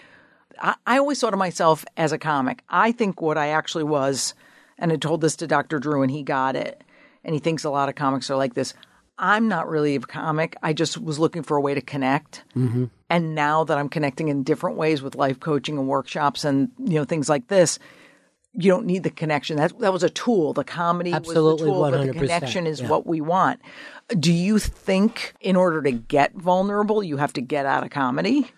[0.60, 2.62] I, I always thought of myself as a comic.
[2.68, 4.34] I think what I actually was,
[4.78, 5.78] and I told this to Dr.
[5.78, 6.82] Drew and he got it,
[7.24, 8.74] and he thinks a lot of comics are like this.
[9.18, 10.56] I'm not really a comic.
[10.62, 12.42] I just was looking for a way to connect.
[12.56, 12.86] Mm-hmm.
[13.10, 16.94] And now that I'm connecting in different ways with life coaching and workshops and you
[16.94, 17.78] know things like this,
[18.54, 19.58] you don't need the connection.
[19.58, 20.54] That that was a tool.
[20.54, 22.88] The comedy Absolutely, was the tool, but the connection is yeah.
[22.88, 23.60] what we want.
[24.18, 28.50] Do you think in order to get vulnerable, you have to get out of comedy?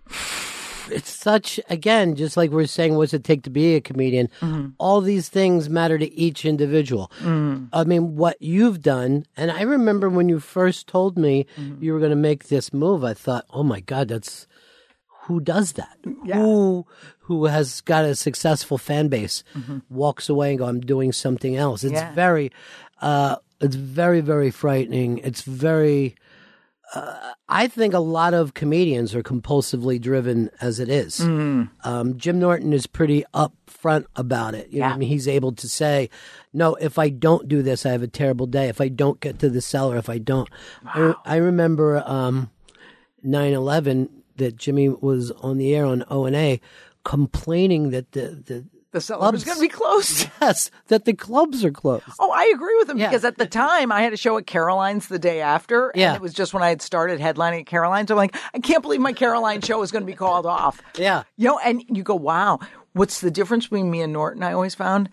[0.91, 4.29] It's such again just like we're saying what's it take to be a comedian?
[4.41, 4.69] Mm-hmm.
[4.79, 7.11] All these things matter to each individual.
[7.21, 7.67] Mm-hmm.
[7.73, 11.83] I mean what you've done and i remember when you first told me mm-hmm.
[11.83, 14.47] you were going to make this move i thought oh my god that's
[15.27, 15.97] who does that?
[16.25, 16.37] Yeah.
[16.37, 16.87] who
[17.21, 19.45] who has got a successful fan base
[19.89, 22.13] walks away and go i'm doing something else it's Yeah.
[22.15, 22.51] very
[23.01, 25.19] uh it's very very frightening.
[25.19, 26.17] It's very
[27.49, 31.21] I think a lot of comedians are compulsively driven as it is.
[31.85, 34.69] Um, Jim Norton is pretty upfront about it.
[34.71, 36.11] You know, I mean, he's able to say,
[36.53, 38.69] "No, if I don't do this, I have a terrible day.
[38.69, 40.49] If I don't get to the cellar, if I don't."
[40.85, 42.51] I, I remember um,
[43.25, 46.61] 9/11 that Jimmy was on the air on O and A,
[47.05, 49.45] complaining that the the The cellar was Clubs.
[49.45, 50.29] going to be closed.
[50.41, 52.05] yes that the clubs are closed.
[52.21, 53.09] Oh, I agree with him Yeah.
[53.09, 56.15] because at the time I had a show at Caroline's the day after, and Yeah.
[56.15, 58.11] it was just when I had started headlining at Caroline's.
[58.11, 60.81] I'm like, I can't believe my Caroline show is going to be called off.
[60.97, 61.25] Yeah.
[61.37, 62.59] you know, and you go, wow,
[62.93, 64.43] what's the difference between me and Norton?
[64.43, 65.09] I always found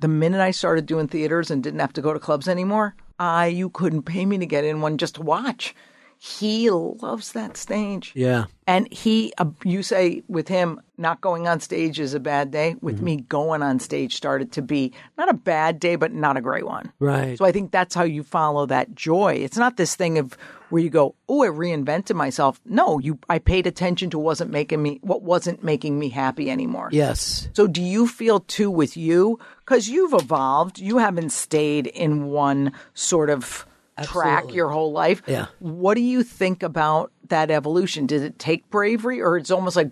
[0.00, 3.46] the minute I started doing theaters and didn't have to go to clubs anymore, I
[3.46, 5.76] you couldn't pay me to get in one just to watch.
[6.24, 8.12] He loves that stage.
[8.14, 8.44] Yeah.
[8.64, 12.76] And he, uh, you say with him, not going on stage is a bad day.
[12.80, 13.04] With Mm-hmm.
[13.04, 16.64] me, going on stage started to be not a bad day, but not a great
[16.64, 16.92] one.
[17.00, 17.36] Right.
[17.36, 19.32] So I think that's how you follow that joy.
[19.34, 20.38] It's not this thing of
[20.70, 22.60] where you go, oh, I reinvented myself.
[22.64, 26.88] No, you, I paid attention to wasn't making me, what wasn't making me happy anymore.
[26.92, 27.48] Yes.
[27.52, 29.40] So do you feel too with you?
[29.58, 30.78] Because you've evolved.
[30.78, 33.66] You haven't stayed in one sort of
[34.02, 35.22] track your whole life.
[35.26, 35.46] Yeah.
[35.58, 38.06] What do you think about that evolution?
[38.06, 39.90] Did it take bravery or it's almost like,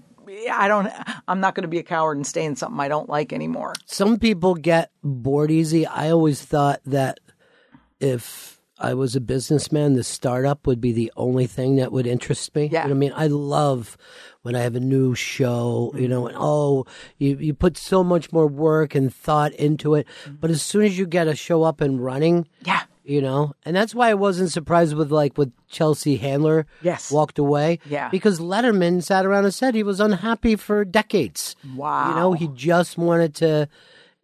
[0.50, 0.90] I don't,
[1.28, 3.74] I'm not going to be a coward and stay in something I don't like anymore?
[3.86, 5.86] some people get bored easy.
[5.86, 7.18] I always thought that
[7.98, 12.54] if I was a businessman, the startup would be the only thing that would interest
[12.54, 12.70] me.
[12.72, 12.84] Yeah.
[12.84, 13.12] You know I mean?
[13.14, 13.98] I love
[14.42, 16.86] when I have a new show, you know, and oh,
[17.18, 20.06] you, you put so much more work and thought into it.
[20.24, 20.36] Mm-hmm.
[20.36, 22.82] But as soon as you get a show up and running, Yeah.
[23.04, 27.10] You know and that's why i wasn't surprised with like with chelsea handler Yes.
[27.10, 28.08] walked away Yeah.
[28.10, 32.08] because letterman sat around and said he was unhappy for decades Wow.
[32.08, 33.68] you know he just wanted to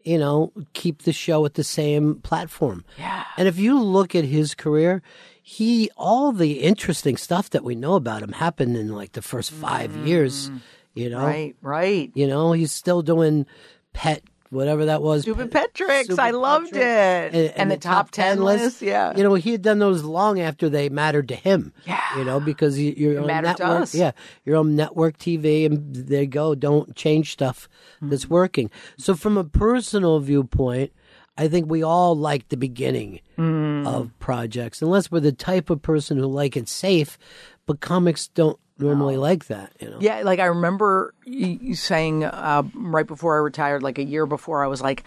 [0.05, 3.25] you know keep the show at the same platform Yeah.
[3.37, 5.03] and if you look at his career
[5.43, 9.51] he all the interesting stuff that we know about him happened in like the first
[9.51, 10.51] 5 years
[10.95, 11.27] you know Mm.
[11.27, 12.11] Right, right.
[12.15, 13.47] you know he's still doing
[13.95, 16.05] pet whatever that was Stupid pet tricks.
[16.07, 17.35] Stupid I loved Tricks.
[17.37, 17.55] it.
[17.57, 18.83] And, the, top, 10 list.
[18.83, 19.17] Yeah.
[19.17, 21.73] You know, he had done those long after they mattered to him.
[21.87, 22.01] Yeah.
[22.19, 23.83] You know, because you- you're on mattered to network.
[23.83, 23.95] us.
[23.95, 24.13] Yeah.
[24.45, 26.55] You're on network TV and there you go.
[26.55, 28.11] Don't change stuff Mm-hmm.
[28.11, 28.71] that's working.
[28.99, 30.93] So from a personal viewpoint,
[31.39, 33.87] I think we all like the beginning Mm.
[33.87, 37.19] of projects, unless we're the type of person who like it safe,
[37.67, 39.99] but comics don't normally like that, you know?
[40.01, 44.27] Yeah, like I remember you you saying uh, right before I retired, like a year
[44.27, 45.05] before, I was like,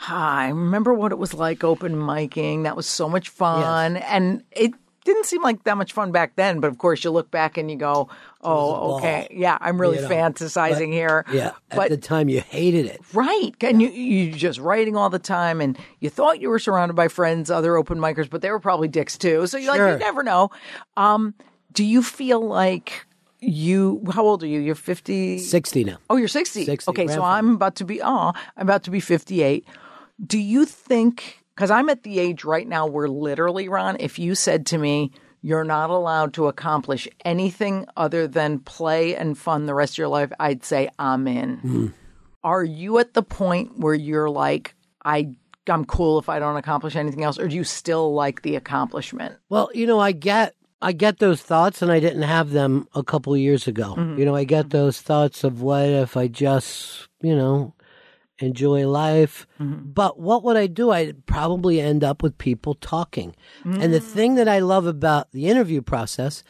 [0.00, 2.64] ah, I remember what it was like open micing.
[2.64, 3.96] That was so much fun.
[3.96, 4.72] And it
[5.04, 6.60] didn't seem like that much fun back then.
[6.60, 8.08] But of course, you look back and you go,
[8.42, 9.28] oh, okay.
[9.30, 11.24] Yeah, I'm really You know, fantasizing here.
[11.32, 11.52] Yeah.
[11.70, 13.00] At the time, you hated it.
[13.14, 13.52] Right.
[13.62, 17.08] And you you just writing all the time and you thought you were surrounded by
[17.08, 19.46] friends, other open micers, but they were probably dicks too.
[19.46, 20.50] So you're like, you never know.
[20.96, 21.34] Um,
[21.72, 23.06] do you feel like
[23.40, 24.60] you how old are you?
[24.60, 25.98] You're fifty 60 now.
[26.10, 26.64] Oh, you're 60.
[26.64, 27.22] 60, Okay, so.
[27.22, 29.66] I'm about to be oh, I'm about to be 58.
[30.24, 34.34] Do you think cuz I'm at the age right now where literally Ron, if you
[34.34, 35.10] said to me
[35.42, 40.08] you're not allowed to accomplish anything other than play and fun the rest of your
[40.08, 41.56] life, I'd say I'm in.
[41.58, 41.86] Hmm.
[42.44, 45.30] Are you at the point where you're like I
[45.66, 49.36] I'm cool if I don't accomplish anything else or do you still like the accomplishment?
[49.48, 53.02] Well, you know, I get I get those thoughts, and I didn't have them a
[53.02, 53.94] couple of years ago.
[53.96, 54.18] Mm-hmm.
[54.18, 54.78] You know, I get mm-hmm.
[54.78, 57.74] those thoughts of what if I just, you know,
[58.38, 59.46] enjoy life.
[59.60, 59.90] Mm-hmm.
[59.92, 60.90] But what would I do?
[60.90, 63.36] I'd probably end up with people talking.
[63.64, 64.04] And the mm.
[64.04, 66.42] thing that I love about the interview process,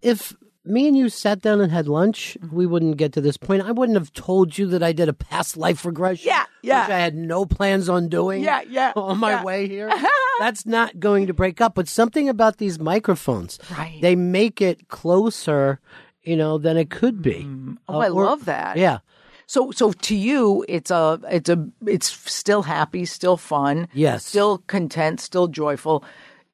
[0.00, 0.32] if
[0.64, 3.62] me and you sat down and had lunch, we wouldn't get to this point.
[3.62, 6.26] I wouldn't have told you that I did a past life regression.
[6.26, 6.84] Yeah, yeah.
[6.86, 8.42] Which I had no plans on doing.
[8.42, 9.44] Yeah, yeah, On my yeah.
[9.44, 9.92] way here.
[10.38, 11.74] That's not going to break up.
[11.74, 13.98] But something about these microphones, Right.
[14.00, 15.80] they make it closer,
[16.22, 17.46] you know, than it could be.
[17.88, 18.76] Oh, I Uh, or- love that.
[18.76, 18.98] Yeah.
[19.46, 24.24] So, so to you, it's a, it's a, it's still happy, still fun, Yes.
[24.24, 26.02] still content, still joyful.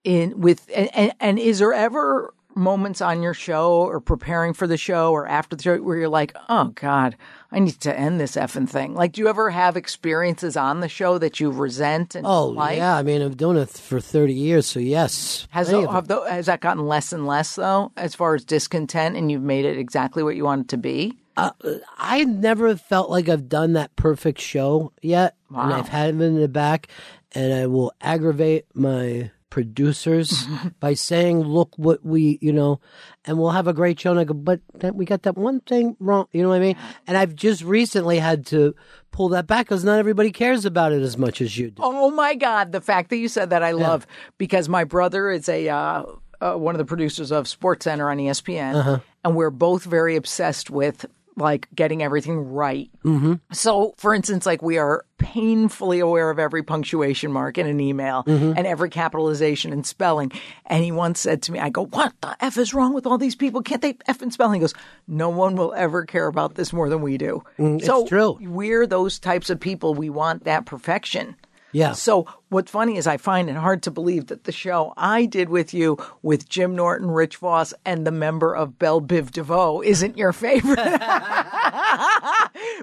[0.02, 4.66] In with, and, and, and is there ever moments on your show or preparing for
[4.66, 7.16] the show or after the show where you're like, oh God,
[7.52, 8.94] I need to end this effing thing?
[8.94, 12.76] Like, do you ever have experiences on the show that you resent and Oh, like?
[12.78, 12.96] yeah.
[12.96, 14.66] I mean, I've done it for 30 years.
[14.66, 15.46] So, yes.
[15.50, 19.30] Has, have tho- has that gotten less and less though, as far as discontent, and
[19.30, 21.16] you've made it exactly what you want it to be?
[21.36, 21.50] Uh,
[21.96, 25.36] I never felt like I've done that perfect show yet.
[25.48, 25.78] And Wow.
[25.78, 26.88] I've had them in the back,
[27.32, 30.46] and I will aggravate my producers
[30.80, 32.80] by saying, look what we, you know,
[33.24, 34.12] and we'll have a great show.
[34.12, 36.26] And I go, but that, we got that one thing wrong.
[36.32, 36.76] You know what I mean?
[37.06, 38.74] And I've just recently had to
[39.10, 41.82] pull that back because not everybody cares about it as much as you do.
[41.82, 42.72] Oh my God!
[42.72, 44.06] The fact that you said that, I love
[44.38, 46.04] because my brother is a uh,
[46.40, 50.70] uh, one of the producers of Sports Center on ESPN, and we're both very obsessed
[50.70, 52.90] with like getting everything right.
[53.04, 53.34] Mm-hmm.
[53.52, 58.24] So, for instance, like we are painfully aware of every punctuation mark in an email
[58.26, 60.32] and every capitalization and spelling.
[60.66, 63.18] And he once said to me, "I go, what the f is wrong with all
[63.18, 63.62] these people?
[63.62, 64.74] Can't they f and spell?" He goes,
[65.06, 67.42] "No one will ever care about this more than we do."
[67.84, 68.38] so true.
[68.40, 69.94] We're those types of people.
[69.94, 71.36] We want that perfection.
[71.72, 71.92] Yeah.
[71.92, 75.48] So what's funny is I find it hard to believe that the show I did
[75.48, 80.16] with you with Jim Norton, Rich Voss, and the member of Belle Biv DeVoe isn't
[80.18, 80.78] your favorite.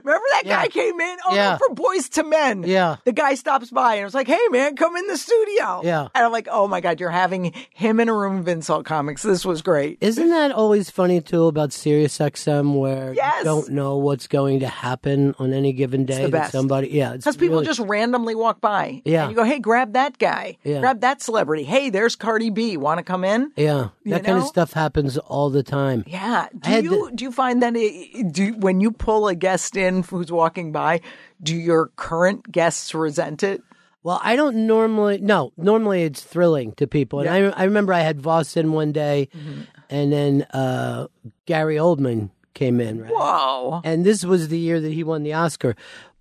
[0.04, 1.18] Remember that guy came in?
[1.26, 1.58] Oh, Yeah.
[1.58, 2.64] from Boyz II Men.
[2.64, 2.98] Yeah.
[3.04, 5.82] The guy stops by and was like, hey, man, come in the studio.
[5.84, 6.08] Yeah.
[6.16, 9.22] And I'm like, oh my God, you're having him in a room of insult comics.
[9.24, 9.98] This was great.
[10.02, 13.40] Isn't that always funny too about Sirius XM where Yes.
[13.40, 16.52] you don't know what's going to happen on any given day the that best.
[16.52, 19.02] somebody yeah Because people really- just randomly walk by.
[19.06, 19.30] Yeah.
[19.30, 20.58] You go, hey, grab that guy.
[20.64, 20.80] Yeah.
[20.80, 21.64] Grab that celebrity.
[21.64, 22.78] Hey, there's Cardi B.
[22.78, 23.52] Want to come in?
[23.56, 26.48] yeah You that kind of stuff happens all the time Yeah.
[26.60, 30.32] Do you do you find that it, do when you pull a guest in who's
[30.32, 31.02] walking by,
[31.42, 33.62] do your current guests resent it?
[34.04, 38.02] well I don't normally no normally it's thrilling to people and I I remember I
[38.02, 39.62] had Voss in one day Mm-hmm.
[39.90, 41.08] and then uh
[41.46, 43.82] Gary Oldman came in right Whoa.
[43.84, 45.76] and this was the year that he won the Oscar.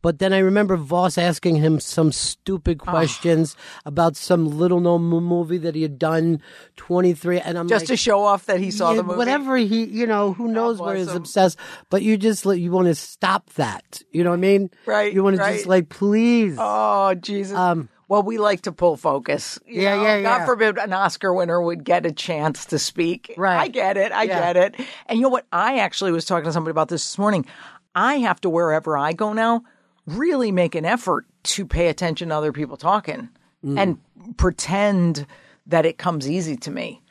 [0.07, 2.91] But then I remember Voss asking him some stupid Ah.
[2.93, 6.41] questions about some little known movie that he had done
[6.77, 9.19] 23 and I'm Just like, to show off that he saw Yeah, the movie.
[9.19, 11.59] Whatever he, you know, who knows where he's obsessed.
[11.91, 14.01] But you just you want to stop that.
[14.13, 14.71] You know what I mean?
[14.87, 16.55] Right, You want to just like please.
[16.57, 17.59] Oh Jesus.
[17.59, 19.59] Um, well, we like to pull focus.
[19.67, 20.03] Yeah, know?
[20.05, 20.47] yeah, God yeah.
[20.47, 23.35] forbid an Oscar winner would get a chance to speak.
[23.37, 23.59] Right.
[23.59, 24.13] I get it.
[24.13, 24.53] I Yeah.
[24.53, 24.87] get it.
[25.07, 25.47] And you know what?
[25.51, 27.45] I actually was talking to somebody about this this morning.
[27.93, 29.65] I have to wherever I go now
[30.07, 33.29] really make an effort to pay attention to other people talking
[33.65, 33.79] Mm.
[33.81, 35.27] and pretend
[35.67, 37.03] that it comes easy to me.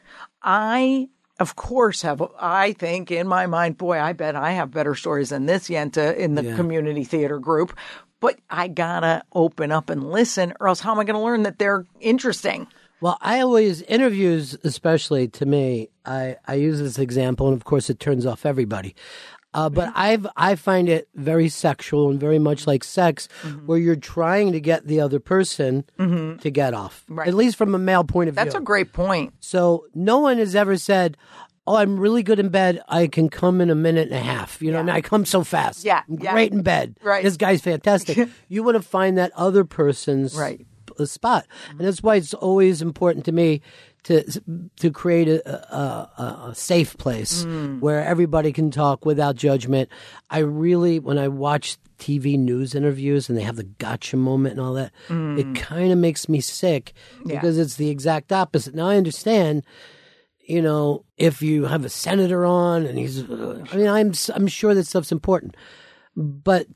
[0.42, 4.96] I of course have I think in my mind, boy, I bet I have better
[4.96, 7.76] stories than this Yenta in the community theater group.
[8.22, 11.60] But I gotta open up and listen, or else how am I gonna learn that
[11.60, 12.68] they're interesting?
[13.02, 15.90] Well, I always interviews, especially to me.
[16.06, 18.96] I I use this example, and of course, it turns off everybody.
[19.56, 23.66] Uh, but I've I find it very sexual and very much like sex, mm-hmm.
[23.66, 26.40] where you're trying to get the other person mm-hmm.
[26.40, 27.28] to get off, Right.
[27.28, 28.52] at least from a male point of That's view.
[28.52, 29.34] That's a great point.
[29.40, 31.16] So no one has ever said,
[31.66, 32.82] "Oh, I'm really good in bed.
[32.90, 35.02] I can come in a minute and a half." You know, what I mean, I
[35.02, 35.86] come so fast.
[35.86, 36.34] Yeah, I'm yeah.
[36.34, 36.98] great in bed.
[37.02, 37.24] Right.
[37.24, 38.28] this guy's fantastic.
[38.50, 40.66] you want to find that other person's Right.
[41.06, 41.86] spot, and mm-hmm.
[41.86, 43.62] that's why it's always important to me
[44.06, 44.24] to
[44.78, 47.80] to create a, a, a, safe place Mm.
[47.82, 49.90] where everybody can talk without judgment.
[50.30, 54.62] I really, when I watch TV news interviews and they have the gotcha moment and
[54.62, 57.32] all that, it kind of makes me sick Mm.
[57.32, 57.36] Yeah.
[57.42, 58.74] because it's the exact opposite.
[58.76, 59.64] Now I understand
[60.48, 64.76] you know, if you have a senator on and he's, I mean, I'm I'm sure
[64.76, 65.56] that stuff's important,
[66.16, 66.68] but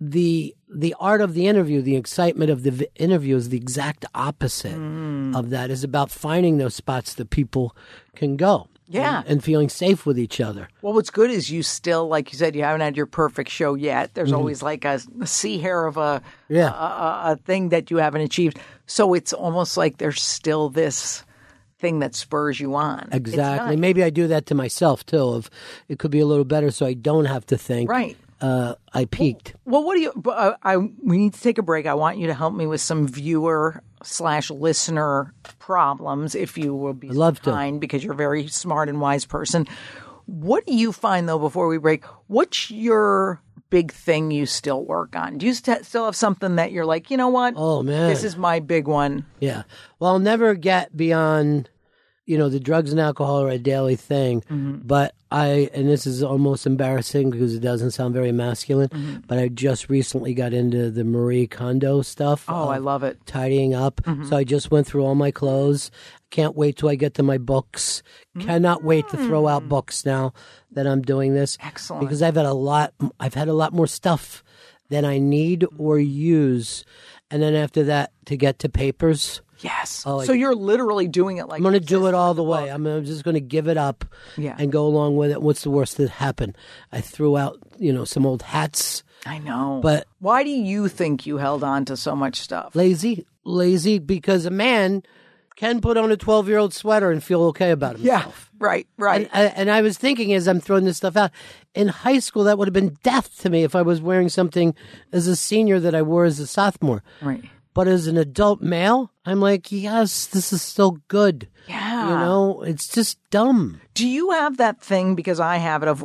[0.00, 4.04] the the art of the interview, the excitement of the v- interview is the exact
[4.14, 5.36] opposite Mm.
[5.36, 5.70] of that.
[5.70, 7.74] Is about finding those spots that people
[8.14, 9.18] can go, Yeah.
[9.20, 10.68] and, and feeling safe with each other.
[10.80, 13.74] Well, what's good is you still, like you said, you haven't had your perfect show
[13.74, 14.14] yet.
[14.14, 16.70] There's always like a, a sea hair of a, Yeah.
[16.72, 18.58] a, a thing that you haven't achieved.
[18.86, 21.24] So it's almost like there's still this
[21.80, 23.08] thing that spurs you on.
[23.10, 23.74] Exactly.
[23.76, 25.18] Maybe I do that to myself too.
[25.18, 25.50] Of
[25.88, 27.90] it could be a little better, so I don't have to think.
[27.90, 28.16] Right.
[28.40, 29.54] Uh, I peaked.
[29.64, 30.12] Well, what do you?
[30.26, 31.86] Uh, I we need to take a break.
[31.86, 36.94] I want you to help me with some viewer slash listener problems, if you will
[36.94, 37.50] be I'd love so to.
[37.50, 39.66] kind, because you're a very smart and wise person.
[40.26, 41.38] What do you find though?
[41.38, 45.38] Before we break, what's your big thing you still work on?
[45.38, 47.54] Do you st- still have something that you're like, you know what?
[47.56, 48.08] Oh man.
[48.08, 49.26] This is my big one.
[49.40, 49.64] Yeah.
[49.98, 51.68] Well, I'll never get beyond,
[52.26, 54.40] you know, the drugs and alcohol are a daily thing.
[54.42, 54.78] Mm-hmm.
[54.84, 59.16] But I, and this is almost embarrassing because it doesn't sound very masculine, Mm-hmm.
[59.28, 62.44] but I just recently got into the Marie Kondo stuff.
[62.48, 63.24] Oh, I love it.
[63.26, 64.00] Tidying up.
[64.02, 64.26] Mm-hmm.
[64.26, 65.90] So I just went through all my clothes.
[66.30, 68.02] Can't wait till I get to my books.
[68.40, 70.32] Cannot wait to throw out books now
[70.72, 71.56] that I'm doing this.
[71.58, 71.66] Mm.
[71.66, 72.00] Excellent.
[72.02, 74.42] Because I've had a lot, I've had a lot more stuff
[74.88, 76.84] than I need or use.
[77.30, 79.42] And then after that, to get to papers.
[79.60, 80.04] Yes.
[80.06, 82.70] Oh, so you're literally doing it like I'm going to do it all the way.
[82.70, 84.04] I'm, I'm just going to give it up
[84.36, 84.56] Yeah.
[84.58, 85.42] and go along with it.
[85.42, 86.56] What's the worst that happened?
[86.92, 89.02] I threw out, you know, some old hats.
[89.26, 89.80] I know.
[89.82, 92.74] But- why do you think you held on to so much stuff?
[92.74, 95.02] Lazy, lazy, because a man
[95.56, 98.50] can put on a 12 year old sweater and feel okay about himself.
[98.58, 98.86] Yeah, right.
[98.96, 99.28] Right.
[99.32, 101.32] And, I- and I was thinking as I'm throwing this stuff out,
[101.74, 104.74] in high school, that would have been death to me if I was wearing something
[105.12, 107.02] as a senior that I wore as a sophomore.
[107.20, 107.44] right.
[107.72, 111.48] But as an adult male, I'm like, yes, this is still good.
[111.68, 112.08] Yeah.
[112.08, 113.80] You know, it's just dumb.
[113.94, 115.14] Do you have that thing?
[115.14, 116.04] Because I have it of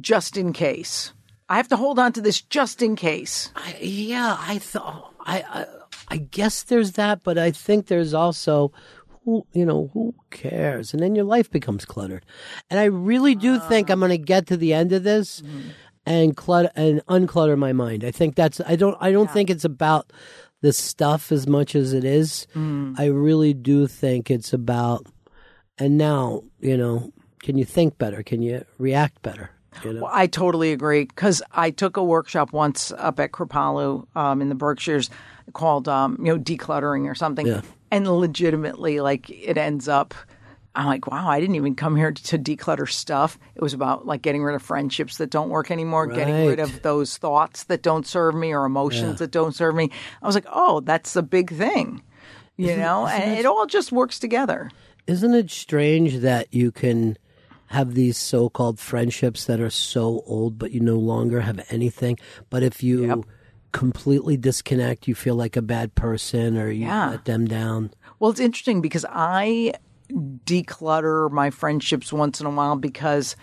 [0.00, 1.12] just in case.
[1.48, 3.50] I have to hold on to this just in case.
[3.54, 5.66] I, yeah, I thought I, I
[6.08, 8.72] I guess there's that, but I think there's also
[9.24, 12.24] who you know who cares, and then your life becomes cluttered.
[12.70, 13.68] And I really do ah.
[13.68, 15.70] think I'm going to get to the end of this mm-hmm.
[16.06, 18.04] and clutter and unclutter my mind.
[18.04, 20.12] I think that's I don't I don't think it's about
[20.64, 22.46] the stuff as much as it is.
[22.56, 25.04] I really do think it's about
[25.78, 27.12] and now you know
[27.42, 28.22] can you think better?
[28.22, 29.50] Can you react better?
[29.84, 30.02] You know?
[30.04, 34.48] Well, I totally agree because I took a workshop once up at Kripalu um, in
[34.48, 35.10] the Berkshires
[35.52, 37.60] called um, you know decluttering or something, Yeah.
[37.90, 40.14] and legitimately like it ends up.
[40.76, 43.38] I'm like, wow, I didn't even come here to declutter stuff.
[43.54, 46.82] It was about like getting rid of friendships that don't work anymore, getting rid of
[46.82, 49.90] those thoughts that don't serve me or emotions that don't serve me.
[50.20, 52.02] I was like, oh, that's a big thing,
[52.56, 54.70] you know, and it all just works together.
[55.06, 57.18] Isn't it strange that you can
[57.66, 62.18] have these so-called friendships that are so old, but you no longer have anything?
[62.50, 63.24] But if you
[63.72, 67.10] completely disconnect, you feel like a bad person, or you Yeah.
[67.10, 67.90] let them down.
[68.18, 69.74] Well, it's interesting because I
[70.10, 73.36] declutter my friendships once in a while because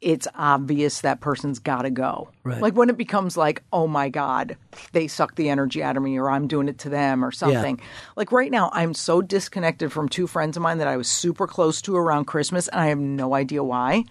[0.00, 2.28] it's obvious that person's got to go.
[2.44, 2.62] Right.
[2.62, 4.56] Like when it becomes like, oh my God,
[4.92, 7.80] they suck the energy out of me or I'm doing it to them or something.
[8.14, 11.46] Like right now, I'm so disconnected from two friends of mine that I was super
[11.48, 14.04] close to around Christmas and I have no idea why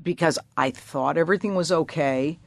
[0.00, 2.38] because I thought everything was okay.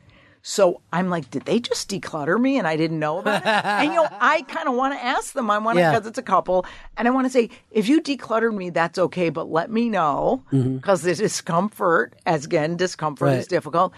[0.41, 3.47] So I'm like, did they just declutter me and I didn't know about it?
[3.65, 5.49] and you know, I kind of want to ask them.
[5.51, 5.91] I want to Yeah.
[5.91, 6.65] because it's a couple,
[6.95, 10.43] and I want to say, if you decluttered me, that's okay, but let me know
[10.51, 13.55] because the discomfort, as again, discomfort is Mm-hmm.
[13.55, 13.93] Difficult,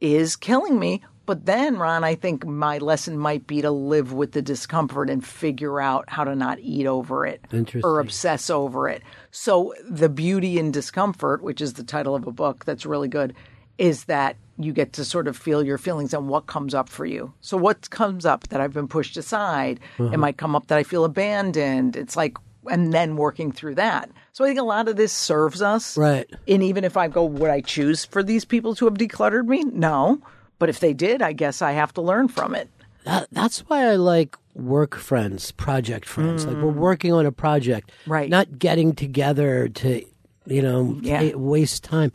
[0.00, 1.02] is killing me.
[1.24, 5.24] But then, Ron, I think my lesson might be to live with the discomfort and
[5.24, 7.40] figure out how to not eat over it
[7.84, 9.02] or obsess over it.
[9.30, 13.34] So, the beauty in discomfort, which is the title of a book that's really good,
[13.78, 17.06] is that you get to sort of feel your feelings and what comes up for
[17.06, 17.32] you.
[17.40, 19.80] So, what comes up that I've been pushed aside?
[19.98, 20.16] It uh-huh.
[20.16, 21.96] might come up that I feel abandoned.
[21.96, 22.36] It's like,
[22.70, 24.10] and then working through that.
[24.32, 25.96] So, I think a lot of this serves us.
[25.96, 26.28] Right.
[26.48, 29.64] And even if I go, would I choose for these people to have decluttered me?
[29.64, 30.20] No.
[30.58, 32.68] But if they did, I guess I have to learn from it.
[33.04, 36.46] That, that's why I like work friends, project friends.
[36.46, 36.76] Like we're mm.
[36.76, 38.28] working on a project, Right.
[38.30, 40.04] Not getting together to,
[40.46, 41.34] you know, Yeah.
[41.34, 42.12] waste time.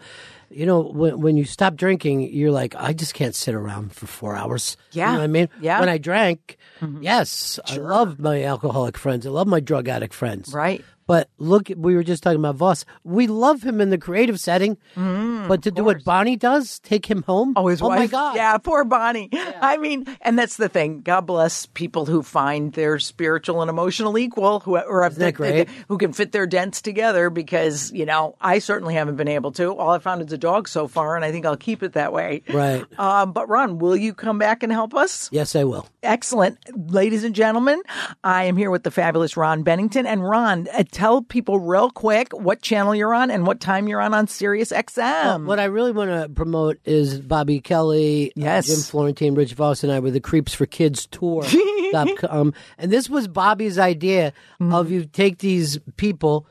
[0.58, 4.08] You know, when when you stop drinking, you're like, I just can't sit around for
[4.08, 4.76] four hours.
[4.92, 5.06] Yeah.
[5.06, 5.50] you know what I mean.
[5.62, 5.80] Yeah.
[5.80, 7.04] When I drank, mm-hmm.
[7.04, 9.28] yes, I love my alcoholic friends.
[9.28, 10.52] I love my drug addict friends.
[10.52, 10.84] Right.
[11.08, 12.86] But look, we were just talking about Voss.
[13.04, 17.24] We love him in the creative setting, but to do what Bonnie does, take him
[17.24, 17.54] home.
[17.56, 18.00] Oh, his wife.
[18.00, 18.36] my God!
[18.36, 19.30] Yeah, poor Bonnie.
[19.62, 21.02] I mean, and that's the thing.
[21.02, 25.70] God bless people who find their spiritual and emotional equal, who or that great?
[25.88, 27.30] who can fit their dents together.
[27.30, 29.74] Because you know, I certainly haven't been able to.
[29.78, 32.12] All I found is a dog so far, and I think I'll keep it that
[32.12, 32.44] way.
[32.50, 32.86] Right.
[33.00, 35.30] Um, but Ron, will you come back and help us?
[35.32, 35.88] Yes, I will.
[36.04, 36.58] Excellent.
[36.92, 37.82] Ladies and gentlemen,
[38.24, 40.06] I am here with the fabulous Ron Bennington.
[40.06, 44.02] And Ron, uh, tell people real quick what channel you're on and what time you're
[44.02, 45.46] on on Sirius XM.
[45.46, 48.66] What I really want to promote is Bobby Kelly, uh, Yes.
[48.68, 51.44] Jim Florentine, Rich Voss, and I were the Creeps for Kids tour.
[51.92, 52.54] dot com.
[52.78, 54.74] and this was Bobby's idea Mm-hmm.
[54.74, 56.46] of you take these people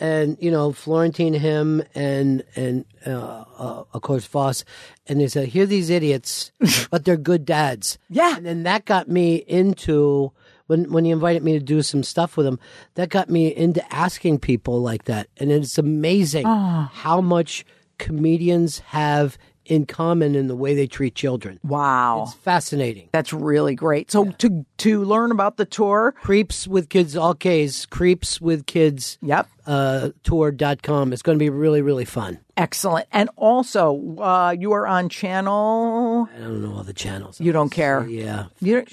[0.00, 4.64] and you know Florentine him and and uh, uh, of course Voss,
[5.08, 6.52] and they said, "Here, are these idiots,
[6.90, 8.36] but they're good dads." Yeah.
[8.36, 10.30] and then that got me into
[10.68, 12.58] when when he invited me to do some stuff with him.
[12.94, 16.90] That got me into asking people like that, and it's amazing ah.
[16.94, 17.64] how much
[17.98, 19.36] comedians have
[19.68, 21.60] in common in the way they treat children.
[21.62, 22.24] Wow.
[22.26, 23.10] It's fascinating.
[23.12, 24.10] That's really great.
[24.10, 29.18] So to to learn about the tour, Creeps with kids, all K's, creeps with kids.
[29.20, 29.48] yep.
[29.68, 31.12] Uh, tour.com.
[31.12, 32.40] It's going to be really, really fun.
[32.56, 33.06] Excellent.
[33.12, 36.28] And also, uh, you are on channel.
[36.34, 37.40] I don't know all the channels.
[37.40, 38.04] You don't care.
[38.08, 38.46] Yeah.
[38.58, 38.84] You.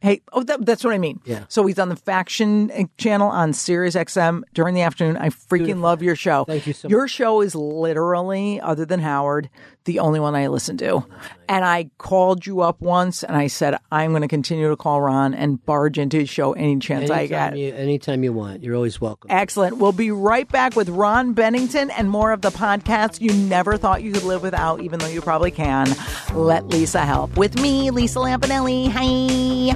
[0.00, 1.20] Hey, oh, that, that's what I mean.
[1.24, 1.44] Yeah.
[1.48, 5.16] So he's on the Faction uh, channel on Sirius XM during the afternoon.
[5.18, 6.44] I freaking love your show.
[6.44, 9.48] Thank you so Your show is literally, other than Howard,
[9.84, 11.04] the only one I listen to.
[11.48, 15.00] And I called you up once and I said, I'm going to continue to call
[15.00, 17.58] Ron and barge into his show any chance I Anytime get.
[17.58, 18.64] you, anytime you want.
[18.64, 19.30] You're always welcome.
[19.30, 19.78] Excellent.
[19.78, 24.02] We'll be right back with Ron Bennington and more of the podcasts you never thought
[24.02, 25.94] you could live without, even though you probably can.
[26.32, 27.36] Let Lisa help.
[27.36, 28.88] With me, Lisa Lampanelli.
[28.88, 29.74] Hi.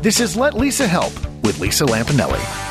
[0.00, 1.12] This is Let Lisa Help
[1.42, 2.67] with Lisa Lampanelli.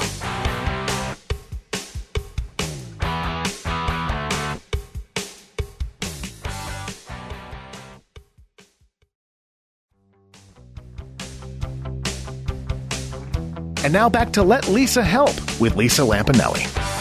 [13.87, 16.96] And now back to Let Lisa Help with Lisa Lampanelli.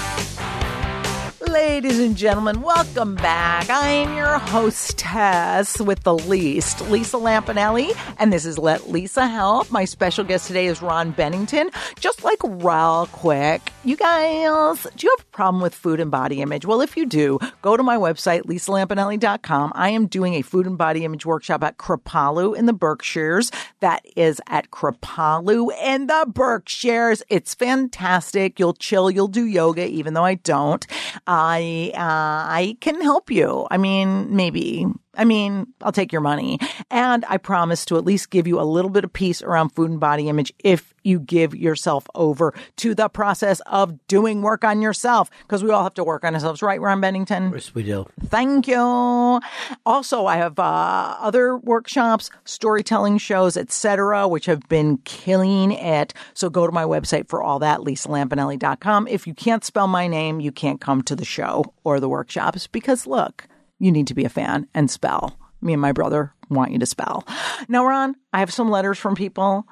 [1.57, 3.67] Ladies and gentlemen, welcome back.
[3.71, 9.71] I'm your hostess with the least, Lisa Lampanelli, and this is Let Lisa Help.
[9.71, 11.71] My special guest today is Ron Bennington.
[11.99, 16.43] Just like real quick, you guys, do you have a problem with food and body
[16.43, 16.67] image?
[16.67, 19.73] Well, if you do, go to my website, lisalampanelli.com.
[19.75, 23.51] I am doing a food and body image workshop at Kripalu in the Berkshires.
[23.81, 27.23] That is at Kripalu in the Berkshires.
[27.31, 28.61] It's fantastic.
[28.61, 30.87] You'll chill, you'll do yoga, even though I don't.
[31.27, 33.67] Uh, I uh, I can help you.
[33.71, 34.87] I mean, maybe.
[35.17, 36.59] I mean, I'll take your money.
[36.91, 39.91] And I promise to at least give you a little bit of peace around food
[39.91, 44.83] and body image if you give yourself over to the process of doing work on
[44.83, 45.31] yourself.
[45.43, 47.53] Because we all have to work on ourselves, right, Ron Bennington?
[47.53, 48.07] Yes, we do.
[48.27, 49.41] Thank you.
[49.87, 56.13] Also, I have uh, other workshops, storytelling shows, etc., which have been killing it.
[56.35, 59.09] So go to my website for all that, lisalampanelli.com.
[59.09, 62.67] If you can't spell my name, you can't come to the show or the workshops
[62.67, 63.47] because look,
[63.79, 65.39] you need to be a fan and spell.
[65.61, 67.27] Me and my brother want you to spell.
[67.69, 69.67] Now, Ron, I have some letters from people.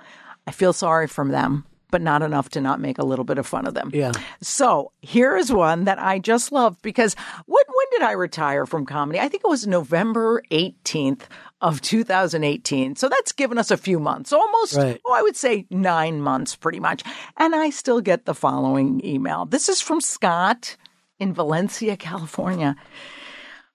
[0.46, 3.46] I feel sorry from them, but not enough to not make a little bit of
[3.46, 3.90] fun of them.
[3.94, 4.12] Yeah.
[4.40, 7.14] So here is one that I just love because
[7.46, 9.20] when when did I retire from comedy?
[9.20, 11.22] I think it was November 18th
[11.60, 12.96] of 2018.
[12.96, 15.00] So that's given us a few months, almost, Right.
[15.04, 17.02] oh, I would say nine months pretty much.
[17.36, 19.44] And I still get the following email.
[19.46, 20.76] This is from Scott
[21.18, 22.74] in Valencia, California.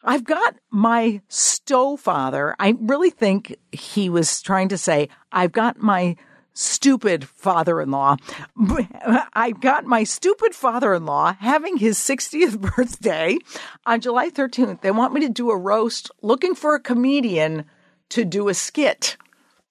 [0.03, 2.55] I've got my stowfather.
[2.59, 6.15] I really think he was trying to say, I've got my
[6.53, 8.17] stupid father in law.
[9.33, 13.37] I've got my stupid father in law having his 60th birthday
[13.85, 14.81] on July 13th.
[14.81, 17.65] They want me to do a roast looking for a comedian
[18.09, 19.17] to do a skit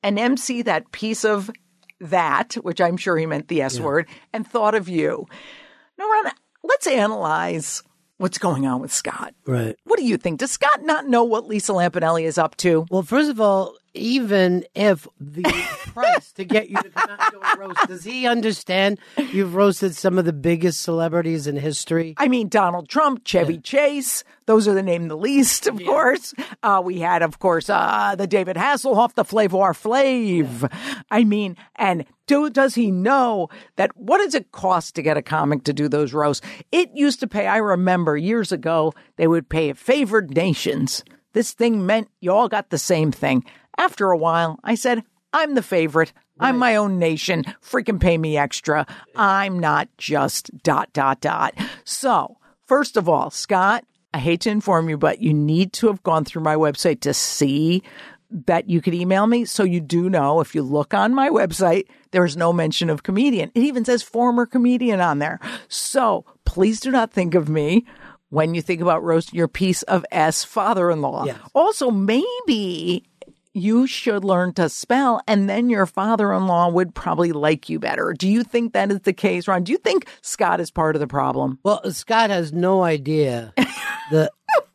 [0.03, 1.51] and MC that piece of
[2.01, 5.27] that, which I'm sure he meant the S word, and thought of you.
[5.99, 7.83] Now, Ron, let's analyze
[8.19, 9.35] what's going on with Scott.
[9.47, 9.77] Right.
[9.85, 10.41] What do you think?
[10.41, 12.87] Does Scott not know what Lisa Lampanelli is up to?
[12.91, 15.43] Well, first of all, even if the
[15.93, 19.55] price to get you to come out and do a roast, does he understand you've
[19.55, 22.15] roasted some of the biggest celebrities in history?
[22.17, 26.35] I mean, Donald Trump, Chevy Chase, those are the name the least, of course.
[26.63, 30.73] Uh, we had, of course, uh, the David Hasselhoff, the Flavor Flav.
[31.11, 35.23] I mean, and do, does he know that what does it cost to get a
[35.23, 36.47] comic to do those roasts?
[36.73, 41.05] It used to pay, I remember years ago, they would pay favored nations.
[41.33, 43.45] This thing meant you all got the same thing.
[43.79, 46.13] After a while, I said, I'm the favorite.
[46.41, 47.45] I'm my own nation.
[47.63, 48.87] Freaking pay me extra.
[49.17, 51.55] I'm not just dot, dot, dot.
[51.85, 56.03] So, first of all, Scott, I hate to inform you, but you need to have
[56.03, 57.83] gone through my website to see
[58.31, 59.45] that you could email me.
[59.45, 63.03] So you do know if you look on my website, there is no mention of
[63.03, 63.51] comedian.
[63.55, 65.41] It even says former comedian on there.
[65.69, 67.87] So please do not think of me
[68.31, 71.25] when you think about roasting your piece of S father in law.
[71.25, 71.39] Yes.
[71.55, 73.05] Also, maybe
[73.61, 78.15] you should learn to spell and then your father-in-law would probably like you better.
[78.17, 79.65] Do you think that is the case, Ron?
[79.65, 81.59] Do you think Scott is part of the problem?
[81.63, 83.53] Well, Scott has no idea
[84.11, 84.31] the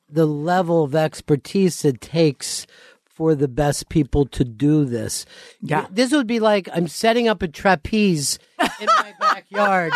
[0.09, 2.67] the level of expertise it takes
[3.03, 5.25] for the best people to do this.
[5.61, 5.87] Yeah.
[5.89, 8.37] This would be like I'm setting up a trapeze
[8.79, 9.93] in my backyard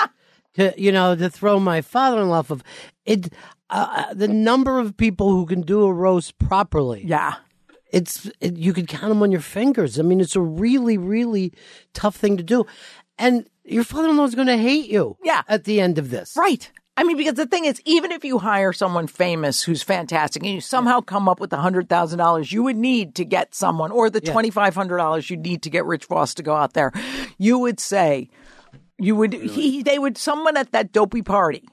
[0.56, 2.64] to you know to throw my father-in-law off of
[3.06, 3.32] it.
[3.70, 7.34] Uh, the number of people who can do a roast properly, Yeah.
[7.92, 10.00] It's it, you could count them on your fingers.
[10.00, 11.54] I mean, it's a really, really
[11.94, 12.66] tough thing to do,
[13.18, 15.18] and your father-in-law is going to hate you.
[15.24, 15.44] Yeah.
[15.48, 16.72] at the end of this, Right.
[17.00, 20.52] I mean, because the thing is, even if you hire someone famous who's fantastic and
[20.52, 23.92] you somehow come up with the hundred thousand dollars you would need to get someone,
[23.92, 26.74] or the twenty five hundred dollars you'd need to get Rich Voss to go out
[26.74, 26.92] there,
[27.38, 28.30] you would say,
[28.98, 31.70] you would he they would someone at that dopey party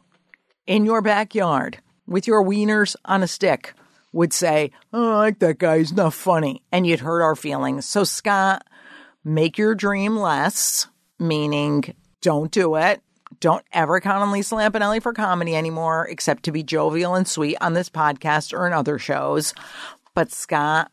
[0.66, 3.72] in your backyard with your wieners on a stick
[4.14, 5.78] would say, "Oh, I like that guy.
[5.78, 7.84] He's not funny," and you'd hurt our feelings.
[7.84, 8.66] So Scott,
[9.24, 10.86] make your dream less,
[11.18, 13.02] meaning don't do it.
[13.40, 17.56] Don't ever count on Lisa Lampanelli for comedy anymore, except to be jovial and sweet
[17.60, 19.52] on this podcast or in other shows.
[20.14, 20.92] But Scott,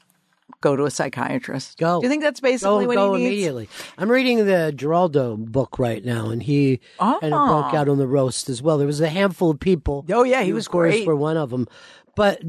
[0.61, 1.77] go to a psychiatrist.
[1.77, 1.99] Go.
[1.99, 3.27] Do you think that's Go, basically what go he needs?
[3.31, 3.69] immediately.
[3.97, 7.77] I'm reading the Geraldo book right now, and he kind of broke ah.
[7.77, 8.77] out on the roast as well.
[8.77, 10.05] There was a handful of people.
[10.09, 11.07] Oh, yeah, he was of course, great.
[11.07, 11.67] were one of them.
[12.21, 12.43] But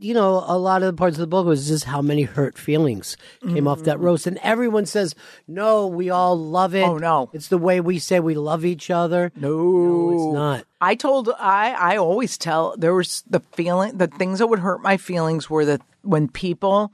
[0.00, 2.58] you know, a lot of the parts of the book was just how many hurt
[2.58, 3.16] feelings
[3.46, 5.14] came off that roast, and everyone says,
[5.46, 6.82] "No, we all love it.
[6.82, 7.30] Oh, no.
[7.32, 10.64] it's the way we say we love each other." No, it's not.
[10.80, 14.82] I told I I always tell there was the feeling the things that would hurt
[14.82, 16.90] my feelings were that when people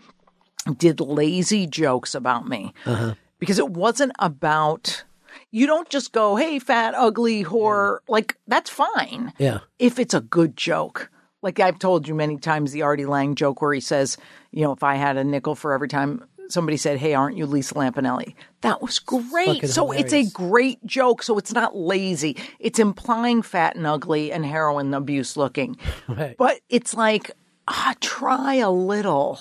[0.77, 3.15] did lazy jokes about me Uh-huh.
[3.39, 5.05] because it wasn't about
[5.51, 9.61] you don't just go hey fat ugly whore like that's fine Yeah.
[9.79, 11.09] if it's a good joke
[11.43, 14.17] like I've told you many times the Artie Lange joke where he says
[14.51, 17.47] you know if I had a nickel for every time somebody said hey aren't you
[17.47, 18.35] Lisa Lampanelli?
[18.63, 19.69] That was great.
[19.69, 21.23] So it's a great joke.
[21.23, 22.37] So it's not lazy.
[22.59, 25.77] It's implying fat and ugly and heroin abuse looking.
[26.09, 26.37] Right.
[26.37, 27.31] but it's like
[27.69, 29.41] ah, try a little.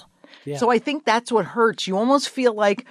[0.57, 1.87] So I think that's what hurts.
[1.87, 2.85] You almost feel like,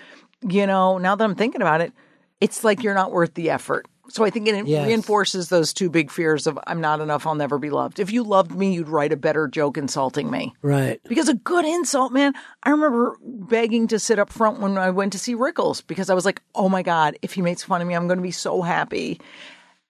[0.47, 1.93] you know, now that I'm thinking about it,
[2.39, 3.87] it's like you're not worth the effort.
[4.09, 4.87] So I think it Yes.
[4.87, 7.99] reinforces those two big fears of I'm not enough, I'll never be loved.
[7.99, 10.55] If you loved me, you'd write a better joke insulting me.
[10.63, 11.01] Right.
[11.09, 12.33] Because a good insult, man,
[12.63, 16.15] I remember begging to sit up front when I went to see Rickles because I
[16.15, 18.31] was like, oh my God, if he makes fun of me, I'm going to be
[18.31, 19.21] so happy.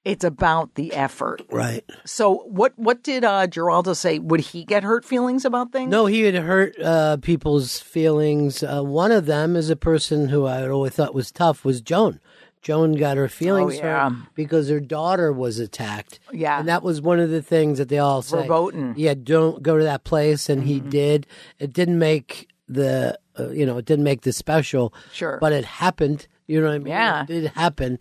[0.05, 1.43] It's about the effort.
[1.51, 1.85] Right.
[2.05, 4.21] So what what did uh, Geraldo say?
[4.21, 5.91] Would he get hurt feelings about things?
[5.91, 8.63] No, he had hurt uh, people's feelings.
[8.63, 12.21] Uh, one of them is a person who I always thought was tough was Joan.
[12.63, 14.11] Joan got her feelings Oh, yeah.
[14.11, 16.19] hurt because her daughter was attacked.
[16.33, 16.59] Yeah.
[16.59, 18.43] and that was one of the things that they all say.
[18.43, 18.95] Verboten.
[18.97, 20.69] Yeah, don't go to that place, and Mm-hmm.
[20.69, 21.27] he did.
[21.59, 24.93] It didn't make the uh, you know it didn't make the special.
[25.13, 25.39] Sure.
[25.41, 26.27] but it happened.
[26.49, 26.87] You know what I mean?
[26.89, 27.23] Yeah.
[27.23, 28.01] it did happen.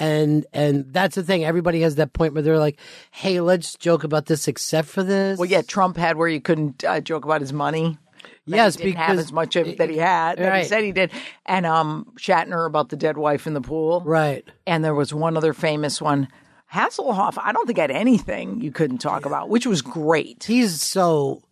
[0.00, 1.44] And and that's the thing.
[1.44, 2.78] Everybody has that point where they're like,
[3.10, 6.84] "Hey, let's joke about this, except for this." Well, yeah, Trump had where you couldn't
[6.84, 7.98] uh, joke about his money.
[8.46, 10.92] Yes, he didn't because have as much of that he had that he said he
[10.92, 11.10] did,
[11.46, 14.44] and um Shatner about the dead wife in the pool, right.
[14.66, 16.28] and there was one other famous one,
[16.72, 17.38] Hasselhoff.
[17.42, 20.44] I don't think had anything you couldn't talk about, which was great.
[20.44, 21.42] he's so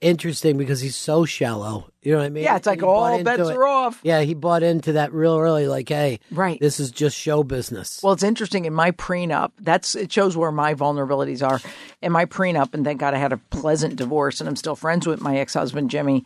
[0.00, 1.90] interesting because he's so shallow.
[2.02, 2.44] You know what I mean?
[2.44, 3.56] Yeah, it's like He all bets it.
[3.56, 4.00] are off.
[4.02, 5.66] Yeah, he bought into that real early.
[5.68, 6.58] Like, hey, Right.
[6.60, 8.00] this is just show business.
[8.02, 9.50] Well, it's interesting in my prenup.
[9.60, 11.60] That's it shows where my vulnerabilities are.
[12.00, 15.06] In my prenup, and thank God I had a pleasant divorce, and I'm still friends
[15.06, 16.24] with my ex husband Jimmy.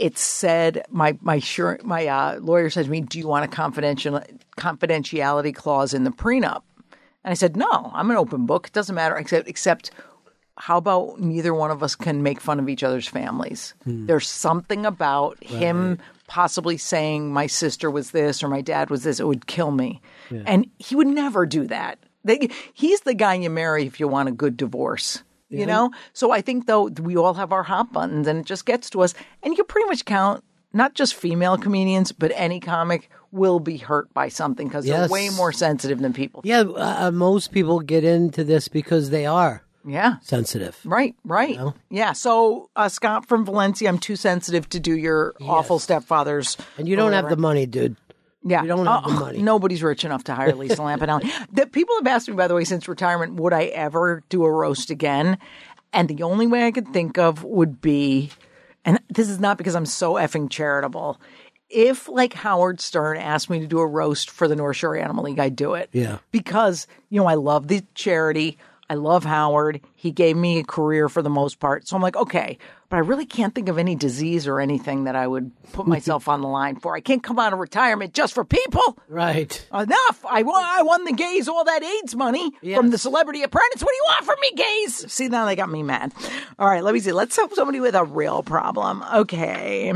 [0.00, 3.48] It said my my sure my uh, lawyer said to me, "Do you want a
[3.48, 4.20] confidential
[4.56, 6.62] confidentiality clause in the prenup?"
[7.22, 8.68] And I said, "No, I'm an open book.
[8.68, 9.16] It doesn't matter.
[9.16, 9.90] Except except."
[10.56, 13.74] How about neither one of us can make fun of each other's families?
[13.84, 15.98] There's something about him
[16.28, 20.00] possibly saying my sister was this or my dad was this, it would kill me.
[20.30, 21.98] And he would never do that.
[22.24, 25.22] They, he's the guy you marry if you want a good divorce.
[25.50, 25.90] You know?
[26.14, 29.02] So I think though we all have our hot buttons and it just gets to
[29.02, 29.14] us.
[29.42, 30.42] And you can pretty much count
[30.72, 34.98] not just female comedians, but any comic will be hurt by something because Yes.
[35.00, 36.40] they're way more sensitive than people.
[36.44, 40.16] yeah, uh, most people get into this because they are Yeah.
[40.22, 40.78] sensitive.
[40.84, 41.58] Right, right.
[41.90, 42.12] Yeah.
[42.12, 46.58] So, uh, Scott from Valencia, I'm too sensitive to do your awful stepfathers.
[46.78, 47.96] And you don't have the money, dude.
[48.46, 48.62] Yeah.
[48.62, 49.42] you don't have the Uh, money.
[49.42, 51.30] Nobody's rich enough to hire Lisa Lampanelli.
[51.52, 54.50] The people have asked me, by the way, since retirement, would I ever do a
[54.50, 55.38] roast again?
[55.92, 58.30] And the only way I could think of would be,
[58.84, 61.20] and this is not because I'm so effing charitable.
[61.70, 65.24] If like Howard Stern asked me to do a roast for the North Shore Animal
[65.24, 65.88] League, I'd do it.
[65.92, 66.18] Yeah.
[66.30, 68.58] Because, you know, I love the charity.
[68.94, 69.80] I love Howard.
[69.96, 71.88] He gave me a career for the most part.
[71.88, 75.16] So I'm like, okay, but I really can't think of any disease or anything that
[75.16, 76.94] I would put myself on the line for.
[76.94, 78.96] I can't come out of retirement just for people.
[79.08, 79.66] Right.
[79.74, 80.24] Enough.
[80.30, 82.78] I won, I won the gays all that AIDS money Yes.
[82.78, 83.82] from the celebrity apprentice.
[83.82, 85.12] What do you want from me, gays?
[85.12, 86.12] See, now they got me mad.
[86.56, 87.10] All right, let me see.
[87.10, 89.02] Let's help somebody with a real problem.
[89.12, 89.92] Okay.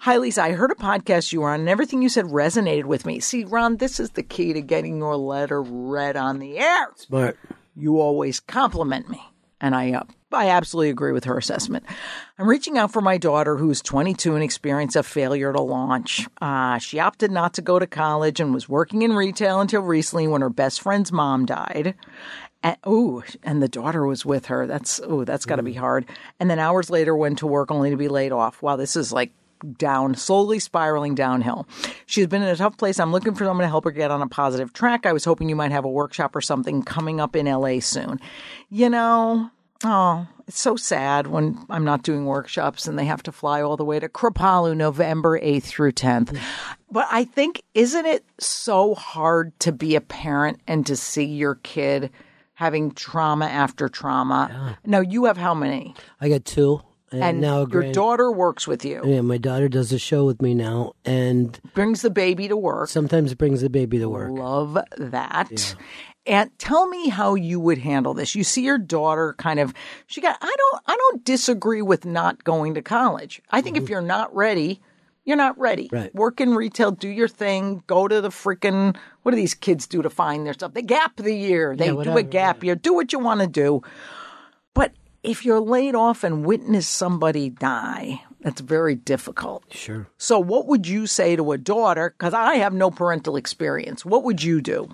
[0.00, 0.42] Hi, Lisa.
[0.42, 3.20] I heard a podcast you were on, and everything you said resonated with me.
[3.20, 7.38] See, Ron, this is the key to getting your letter read on the air Smart.
[7.74, 9.22] You always compliment me.
[9.60, 10.02] And I, uh,
[10.32, 11.84] I absolutely agree with her assessment.
[12.36, 16.26] I'm reaching out for my daughter who's 22 and experienced a failure to launch.
[16.40, 20.26] Uh, she opted not to go to college and was working in retail until recently
[20.26, 21.94] when her best friend's mom died.
[22.64, 24.66] And, ooh, and the daughter was with her.
[24.66, 26.06] That's, ooh, that's got to be hard.
[26.40, 28.62] And then hours later went to work only to be laid off.
[28.62, 29.32] Wow, this is like
[29.78, 31.66] down, slowly spiraling downhill.
[32.06, 32.98] She's been in a tough place.
[32.98, 35.06] I'm looking for someone to help her get on a positive track.
[35.06, 38.20] I was hoping you might have a workshop or something coming up in LA soon.
[38.68, 39.50] You know,
[39.84, 43.76] oh, it's so sad when I'm not doing workshops and they have to fly all
[43.76, 46.38] the way to Kripalu November 8th through 10th.
[46.90, 51.54] But I think, isn't it so hard to be a parent and to see your
[51.56, 52.10] kid
[52.54, 54.78] having trauma after trauma?
[54.84, 55.94] Now, you have how many?
[56.20, 56.82] I got two.
[57.12, 59.02] And, And now your grand- daughter works with you.
[59.04, 62.88] Yeah, my daughter does a show with me now, and brings the baby to work.
[62.88, 64.30] sometimes brings the baby to work.
[64.32, 65.74] Love that.
[66.24, 68.34] And tell me how you would handle this.
[68.36, 69.74] You see your daughter kind of
[70.06, 73.42] she got I don't I don't disagree with not going to college.
[73.50, 74.80] I think if you're not ready,
[75.24, 75.86] you're not ready.
[75.86, 75.96] Mm-hmm.
[75.96, 76.14] Right.
[76.14, 80.00] Work in retail, do your thing, go to the freaking what do these kids do
[80.00, 80.74] to find their stuff?
[80.74, 81.74] They gap the year.
[81.74, 82.76] They do a whatever, gap year.
[82.76, 83.82] Do what you want to do.
[84.74, 84.92] But
[85.22, 89.64] if you're laid off and witness somebody die, that's very difficult.
[89.70, 90.08] Sure.
[90.18, 92.14] So, what would you say to a daughter?
[92.16, 94.04] Because I have no parental experience.
[94.04, 94.88] What would you do?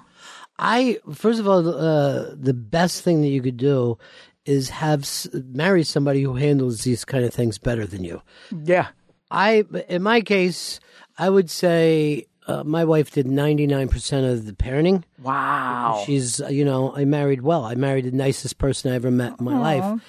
[0.59, 3.99] I first of all, uh, the best thing that you could do
[4.45, 8.23] is have marry somebody who handles these kind of things better than you.
[8.51, 8.89] Yeah.
[9.31, 10.81] I, in my case,
[11.19, 15.05] I would say uh, my wife did ninety nine percent of the parenting.
[15.23, 16.03] Wow.
[16.05, 17.65] She's, uh, you know, I married well.
[17.65, 20.01] I married the nicest person I ever met in my life,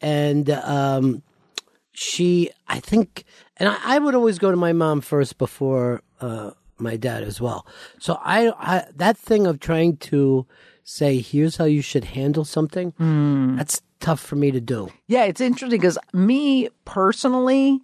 [0.00, 1.22] and um,
[1.92, 3.24] she, I think,
[3.56, 7.40] and I, I would always go to my mom first before uh, my dad as
[7.40, 7.66] well.
[7.98, 10.46] So I, I, that thing of trying to
[10.84, 12.94] say, here's how you should handle something,
[13.56, 14.88] that's tough for me to do.
[15.08, 17.80] yeah, it's interesting because me personally,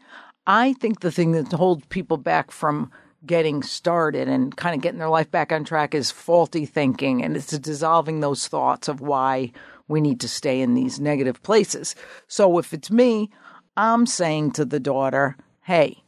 [0.47, 2.93] I think the thing that holds people back from
[3.27, 7.23] getting started and kind of getting their life back on track is faulty thinking.
[7.23, 9.53] And it's dissolving those thoughts of why
[9.89, 11.95] we need to stay in these negative places.
[12.27, 13.31] So, if it's me,
[13.77, 16.03] I'm saying to the daughter, hey,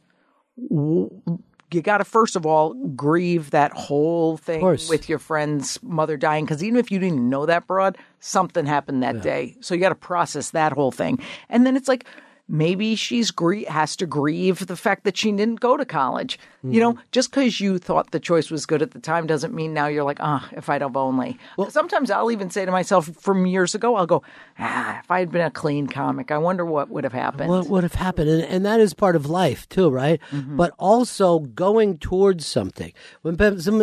[1.73, 6.45] you got to first of all grieve that whole thing with your friend's mother dying
[6.45, 9.91] because even if you didn't know that broad something happened that day so you got
[9.91, 12.07] to process that whole thing and then it's like
[12.49, 16.39] maybe she's grie- has to grieve the fact that she didn't go to college
[16.69, 19.73] you know just because you thought the choice was good at the time doesn't mean
[19.73, 23.07] now you're like ah if i'd have only Well, sometimes i'll even say to myself
[23.21, 24.23] from years ago i'll go
[24.59, 27.69] ah if i had been a clean comic i wonder what would have happened What
[27.69, 28.31] would have happened?
[28.31, 30.21] And, and that is part of life too, right?
[30.33, 32.93] But also going towards something.
[33.23, 33.81] When some,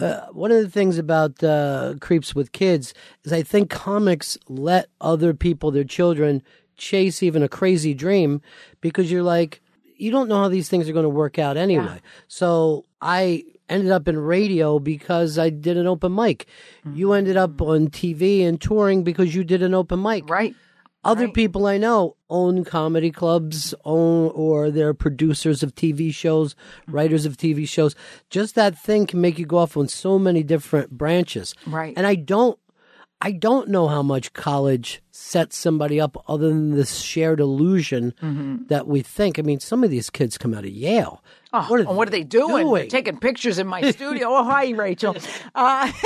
[0.00, 4.88] uh, one of the things about uh, creeps with kids is I think comics let
[5.00, 6.42] other people, their children,
[6.80, 8.40] chase even a crazy dream
[8.80, 9.60] because you're like,
[9.96, 12.00] you don't know how these things are going to work out anyway.
[12.26, 16.46] So I ended up in radio because I did an open mic.
[16.84, 16.96] Mm-hmm.
[16.96, 20.28] You ended up on TV and touring because you did an open mic.
[20.28, 20.54] right
[21.04, 26.92] Other people I know own comedy clubs, own or they're producers of TV shows, mm-hmm.
[26.92, 27.94] writers of TV shows.
[28.30, 31.54] Just that thing can make you go off on so many different branches.
[31.66, 31.94] Right.
[31.96, 32.58] And I don't
[33.22, 38.66] I don't know how much college sets somebody up other than this shared illusion mm-hmm.
[38.68, 39.38] that we think.
[39.38, 41.22] I mean, some of these kids come out of Yale.
[41.52, 42.66] Oh, what, are, what are they doing?
[42.66, 42.88] doing?
[42.88, 44.28] Taking pictures in my studio.
[44.28, 45.16] oh, hi, Rachel.
[45.54, 45.90] Uh,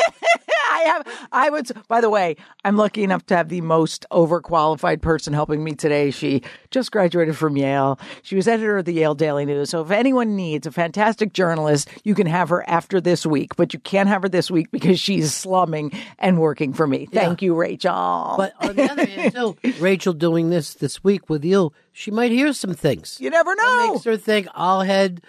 [0.75, 1.29] I have.
[1.31, 1.71] I would.
[1.89, 6.11] By the way, I'm lucky enough to have the most overqualified person helping me today.
[6.11, 7.99] She just graduated from Yale.
[8.23, 9.71] She was editor of the Yale Daily News.
[9.71, 13.55] So if anyone needs a fantastic journalist, you can have her after this week.
[13.57, 17.07] But you can't have her this week because she's slumming and working for me.
[17.07, 18.35] Thank you, Rachel.
[18.37, 22.33] But on the other hand, too, Rachel doing this this week with you, she might
[22.33, 23.19] hear some things.
[23.21, 23.93] you never That know.
[23.95, 25.23] makes her think I'll head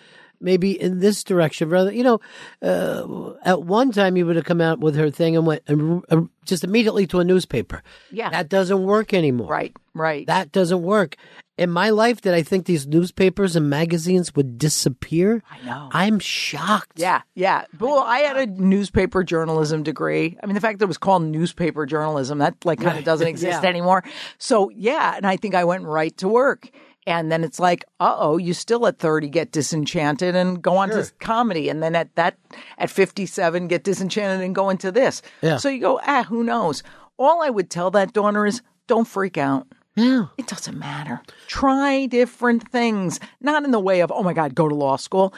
[0.45, 1.91] maybe in this direction rather.
[1.91, 2.19] You know,
[2.61, 6.03] uh, at one time you would have come out with her thing and went and,
[6.09, 7.83] uh, just immediately to a newspaper.
[8.11, 8.29] Yeah.
[8.29, 9.47] that doesn't work anymore.
[9.49, 10.25] Right, right.
[10.27, 11.17] That doesn't work.
[11.57, 15.41] In my life, did I think these newspapers and magazines would disappear?
[15.49, 15.89] I know.
[15.93, 16.99] I'm shocked.
[16.99, 17.63] Yeah, yeah.
[17.79, 20.37] Well, I had a newspaper journalism degree.
[20.43, 23.27] I mean, the fact that it was called newspaper journalism, that like kind of doesn't
[23.35, 23.69] exist Yeah.
[23.69, 24.03] anymore.
[24.37, 26.69] So yeah, and I think I went right to work.
[27.07, 30.89] And then it's like, uh oh, you still at 30 get disenchanted and go on
[30.89, 31.69] to comedy.
[31.69, 32.37] And then at that,
[32.77, 35.21] at 57, get disenchanted and go into this.
[35.41, 35.57] Yeah.
[35.57, 36.83] So you go, ah, who knows?
[37.17, 39.67] All I would tell that donor is don't freak out.
[39.95, 40.25] Yeah.
[40.37, 41.21] It doesn't matter.
[41.47, 45.33] Try different things, not in the way of, oh my God, go to law school.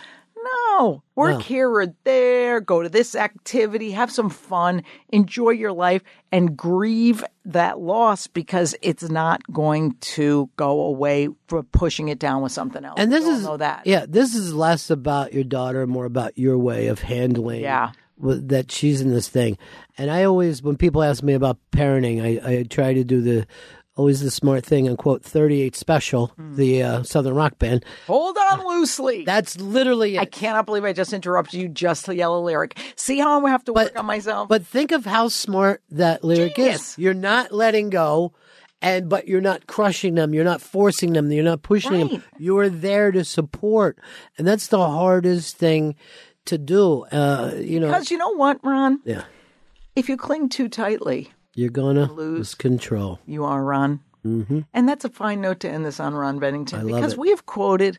[0.78, 1.40] No, work No.
[1.40, 7.24] here or there, go to this activity, have some fun, enjoy your life, and grieve
[7.46, 12.84] that loss because it's not going to go away for pushing it down with something
[12.86, 12.96] else.
[12.98, 13.88] And this is that.
[13.88, 17.62] Yeah, this is less about your daughter, more about your way of handling.
[17.62, 17.92] Yeah.
[18.18, 19.58] with- That she's in this thing,
[19.98, 23.46] and I always, when people ask me about parenting, I, I try to do the
[23.98, 26.56] always the smart thing and quote 38 special Hmm.
[26.56, 29.24] the uh, southern rock band Hold on loosely.
[29.26, 30.20] that's literally it.
[30.20, 32.78] I cannot believe I just interrupted you just to yell a lyric.
[32.96, 34.48] See how I have to work on myself?
[34.50, 36.92] But think of how smart that lyric Genius.
[36.92, 36.98] is.
[37.00, 38.34] You're not letting go,
[38.82, 40.34] and but you're not crushing them.
[40.34, 41.32] You're not forcing them.
[41.32, 42.24] You're not pushing them.
[42.38, 43.98] You are there to support,
[44.38, 45.96] and that's the hardest thing
[46.46, 47.04] to do.
[47.06, 49.00] Uh, you know, because you know what, Ron?
[49.04, 49.24] yeah,
[49.96, 52.38] If you cling too tightly, you're gonna lose.
[52.38, 53.20] lose control.
[53.26, 54.00] You are Ron.
[54.26, 54.62] Mm-hmm.
[54.74, 57.20] And that's a fine note to end this on, Ron Bennington, love because it.
[57.20, 57.98] we have quoted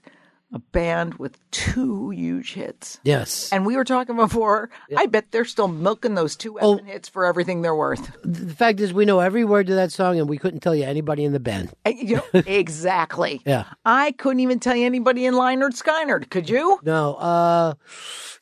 [0.52, 2.98] a band with two huge hits.
[3.02, 6.78] Yes, And we were talking before, I bet they're still milking those two Oh.
[6.78, 8.10] hits for everything they're worth.
[8.24, 10.84] the fact is, we know every word to that song, and we couldn't tell you
[10.84, 11.72] anybody in the band.
[11.86, 13.42] You know, exactly.
[13.44, 13.64] Yeah.
[13.84, 16.30] I couldn't even tell you anybody in Lynyrd Skynyrd.
[16.30, 16.78] Could you?
[16.82, 17.74] No, uh,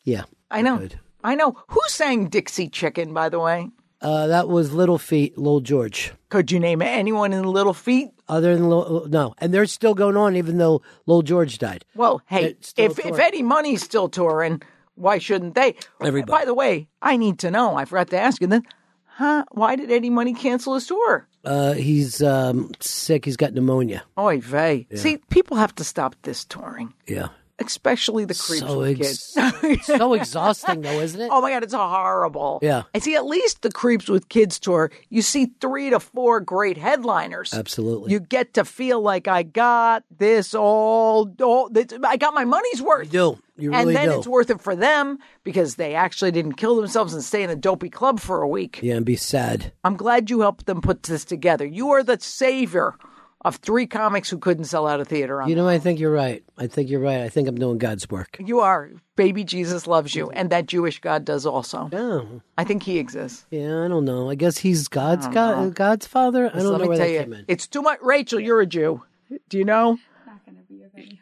[0.04, 0.78] yeah, I know.
[0.78, 1.00] could.
[1.24, 1.56] I know.
[1.68, 3.68] Who sang Dixie Chicken, by the way?
[4.00, 6.12] Uh, that was Little Feat, Lowell George.
[6.28, 8.10] Could you name anyone in Little Feat?
[8.28, 11.84] Other than Lowell, no, and they're still going on, even though Lowell George died.
[11.94, 13.18] Well, hey, if, if.
[13.18, 14.60] Eddie Money's still touring,
[14.96, 15.76] why shouldn't they?
[16.00, 16.30] Everybody.
[16.30, 17.76] By the way, I need to know.
[17.76, 18.64] I forgot to ask you then.
[19.04, 19.44] Huh?
[19.52, 21.26] Why did Eddie Money cancel his tour?
[21.44, 23.24] Uh, he's um, sick.
[23.24, 24.02] He's got pneumonia.
[24.18, 24.86] Oy vey.
[24.94, 27.28] See, people have to stop this touring, Yeah.
[27.58, 29.86] Especially the creeps So with ex- kids.
[29.86, 31.30] so exhausting, though, isn't it?
[31.36, 32.58] Oh my God, it's horrible.
[32.62, 32.82] Yeah.
[32.94, 36.76] I see at least the Creeps with Kids tour, you see three to four great
[36.78, 37.52] headliners.
[37.54, 38.12] Absolutely.
[38.12, 42.80] You get to feel like I got this all, all this, I got my money's
[42.82, 43.06] worth.
[43.06, 43.38] You do.
[43.58, 44.18] You and then do.
[44.18, 47.56] it's worth it for them because they actually didn't kill themselves and stay in a
[47.56, 48.80] dopey club for a week.
[48.82, 49.72] yeah, and be sad.
[49.82, 51.64] I'm glad you helped them put this together.
[51.64, 52.94] You are the savior
[53.42, 56.12] of three comics who couldn't sell out a theater on You know, I think you're
[56.12, 56.42] right.
[56.58, 57.20] I think you're right.
[57.20, 58.36] I think I'm doing God's work.
[58.40, 58.90] You are.
[59.14, 61.88] Baby Jesus loves you, and that Jewish God does also.
[61.92, 63.46] Oh, I think he exists.
[63.50, 63.84] yeah.
[63.84, 64.28] I don't know.
[64.30, 66.46] I guess he's God's God, God's father.
[66.46, 67.44] I don't Let know me where tell that you, came in.
[67.48, 67.98] it's too much.
[68.02, 69.02] Rachel, you're a Jew.
[69.48, 69.98] Do you know?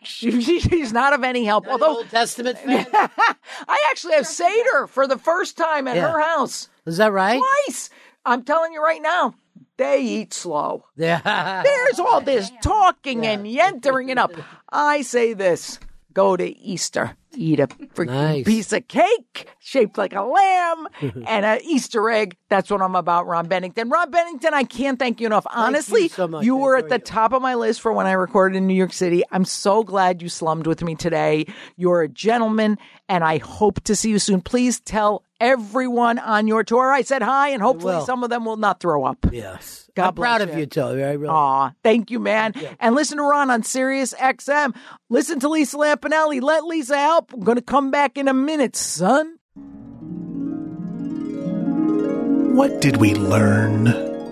[0.02, 1.66] She, she- she's not of any help.
[1.68, 2.86] Although Old Testament fan.
[2.92, 6.12] I actually have Seder for the first time at Yeah.
[6.12, 6.68] her house.
[6.86, 7.40] Is that right?
[7.66, 7.90] Twice.
[8.24, 9.34] I'm telling you right now,
[9.76, 10.84] they eat slow.
[10.96, 11.62] Yeah.
[11.64, 14.32] There's all this talking and yentering it up.
[14.70, 15.78] I say this
[16.12, 18.44] go to Easter, eat a freaking Nice.
[18.44, 20.86] piece of cake shaped like a lamb
[21.26, 22.36] and an Easter egg.
[22.48, 23.88] That's what I'm about, Ron Bennington.
[23.90, 25.44] Ron Bennington, I can't thank you enough.
[25.52, 26.44] Honestly, so much.
[26.44, 27.00] you were at the you.
[27.00, 29.24] top of my list for when I recorded in New York City.
[29.32, 31.46] I'm so glad you slummed with me today.
[31.76, 34.40] You're a gentleman, and I hope to see you soon.
[34.40, 38.56] Please tell everyone on your tour I said hi, and hopefully some of them will
[38.56, 39.26] not throw up.
[39.30, 39.82] yes.
[39.94, 40.60] God I'm proud bless of you.
[40.62, 40.80] you, too.
[40.80, 41.28] I really.
[41.28, 42.52] Aw, thank you, man.
[42.80, 44.74] And listen to Ron on Sirius XM.
[45.08, 46.42] Listen to Lisa Lampanelli.
[46.42, 47.32] Let Lisa help.
[47.32, 49.38] I'm going to come back in a minute, son.
[52.56, 53.86] What did we learn?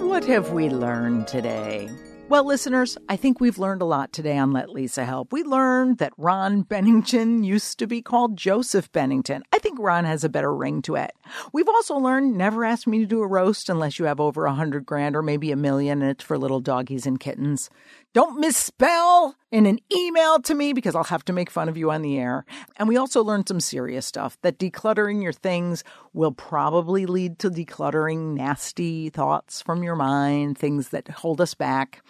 [0.08, 1.88] What have we learned today?
[2.32, 5.34] Well, listeners, I think we've learned a lot today on Let Lisa Help.
[5.34, 9.42] We learned that Ron Bennington used to be called Joseph Bennington.
[9.52, 11.12] I think Ron has a better ring to it.
[11.52, 14.54] We've also learned never ask me to do a roast unless you have over a
[14.54, 17.68] hundred grand or maybe a million and it's for little doggies and kittens.
[18.14, 21.90] Don't misspell in an email to me because I'll have to make fun of you
[21.90, 22.44] on the air.
[22.76, 25.82] And we also learned some serious stuff that decluttering your things
[26.12, 32.02] will probably lead to decluttering nasty thoughts from your mind, things that hold us back.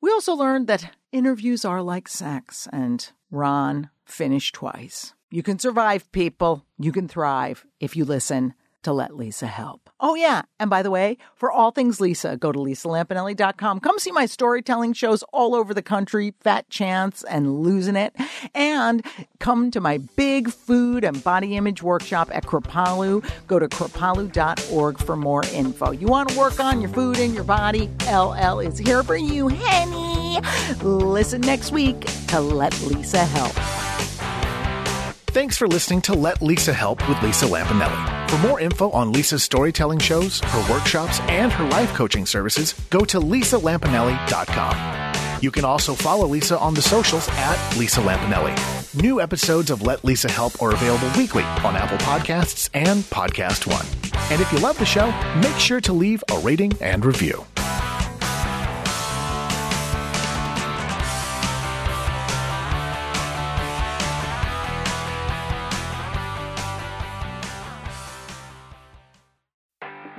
[0.00, 5.12] We also learned that interviews are like sex, and Ron finished twice.
[5.30, 6.64] You can survive, people.
[6.78, 9.85] You can thrive if you listen to let Lisa help.
[9.98, 10.42] Oh, yeah.
[10.60, 13.80] And by the way, for all things Lisa, go to lisalampanelli.com.
[13.80, 18.14] Come see my storytelling shows all over the country, Fat Chance and Losing It.
[18.54, 19.04] And
[19.38, 23.26] come to my big food and body image workshop at Kripalu.
[23.46, 25.92] Go to kripalu.org for more info.
[25.92, 27.88] You want to work on your food and your body?
[28.10, 30.40] LL is here for you, honey.
[30.82, 33.85] Listen next week to Let Lisa Help.
[35.36, 38.30] Thanks for listening to Let Lisa Help with Lisa Lampanelli.
[38.30, 43.00] For more info on Lisa's storytelling shows, her workshops, and her life coaching services, go
[43.00, 45.42] to lisalampanelli.com.
[45.42, 48.56] You can also follow Lisa on the socials at Lisa Lampanelli.
[49.02, 53.84] New episodes of Let Lisa Help are available weekly on Apple Podcasts and Podcast One.
[54.30, 55.10] And if you love the show,
[55.42, 57.44] make sure to leave a rating and review.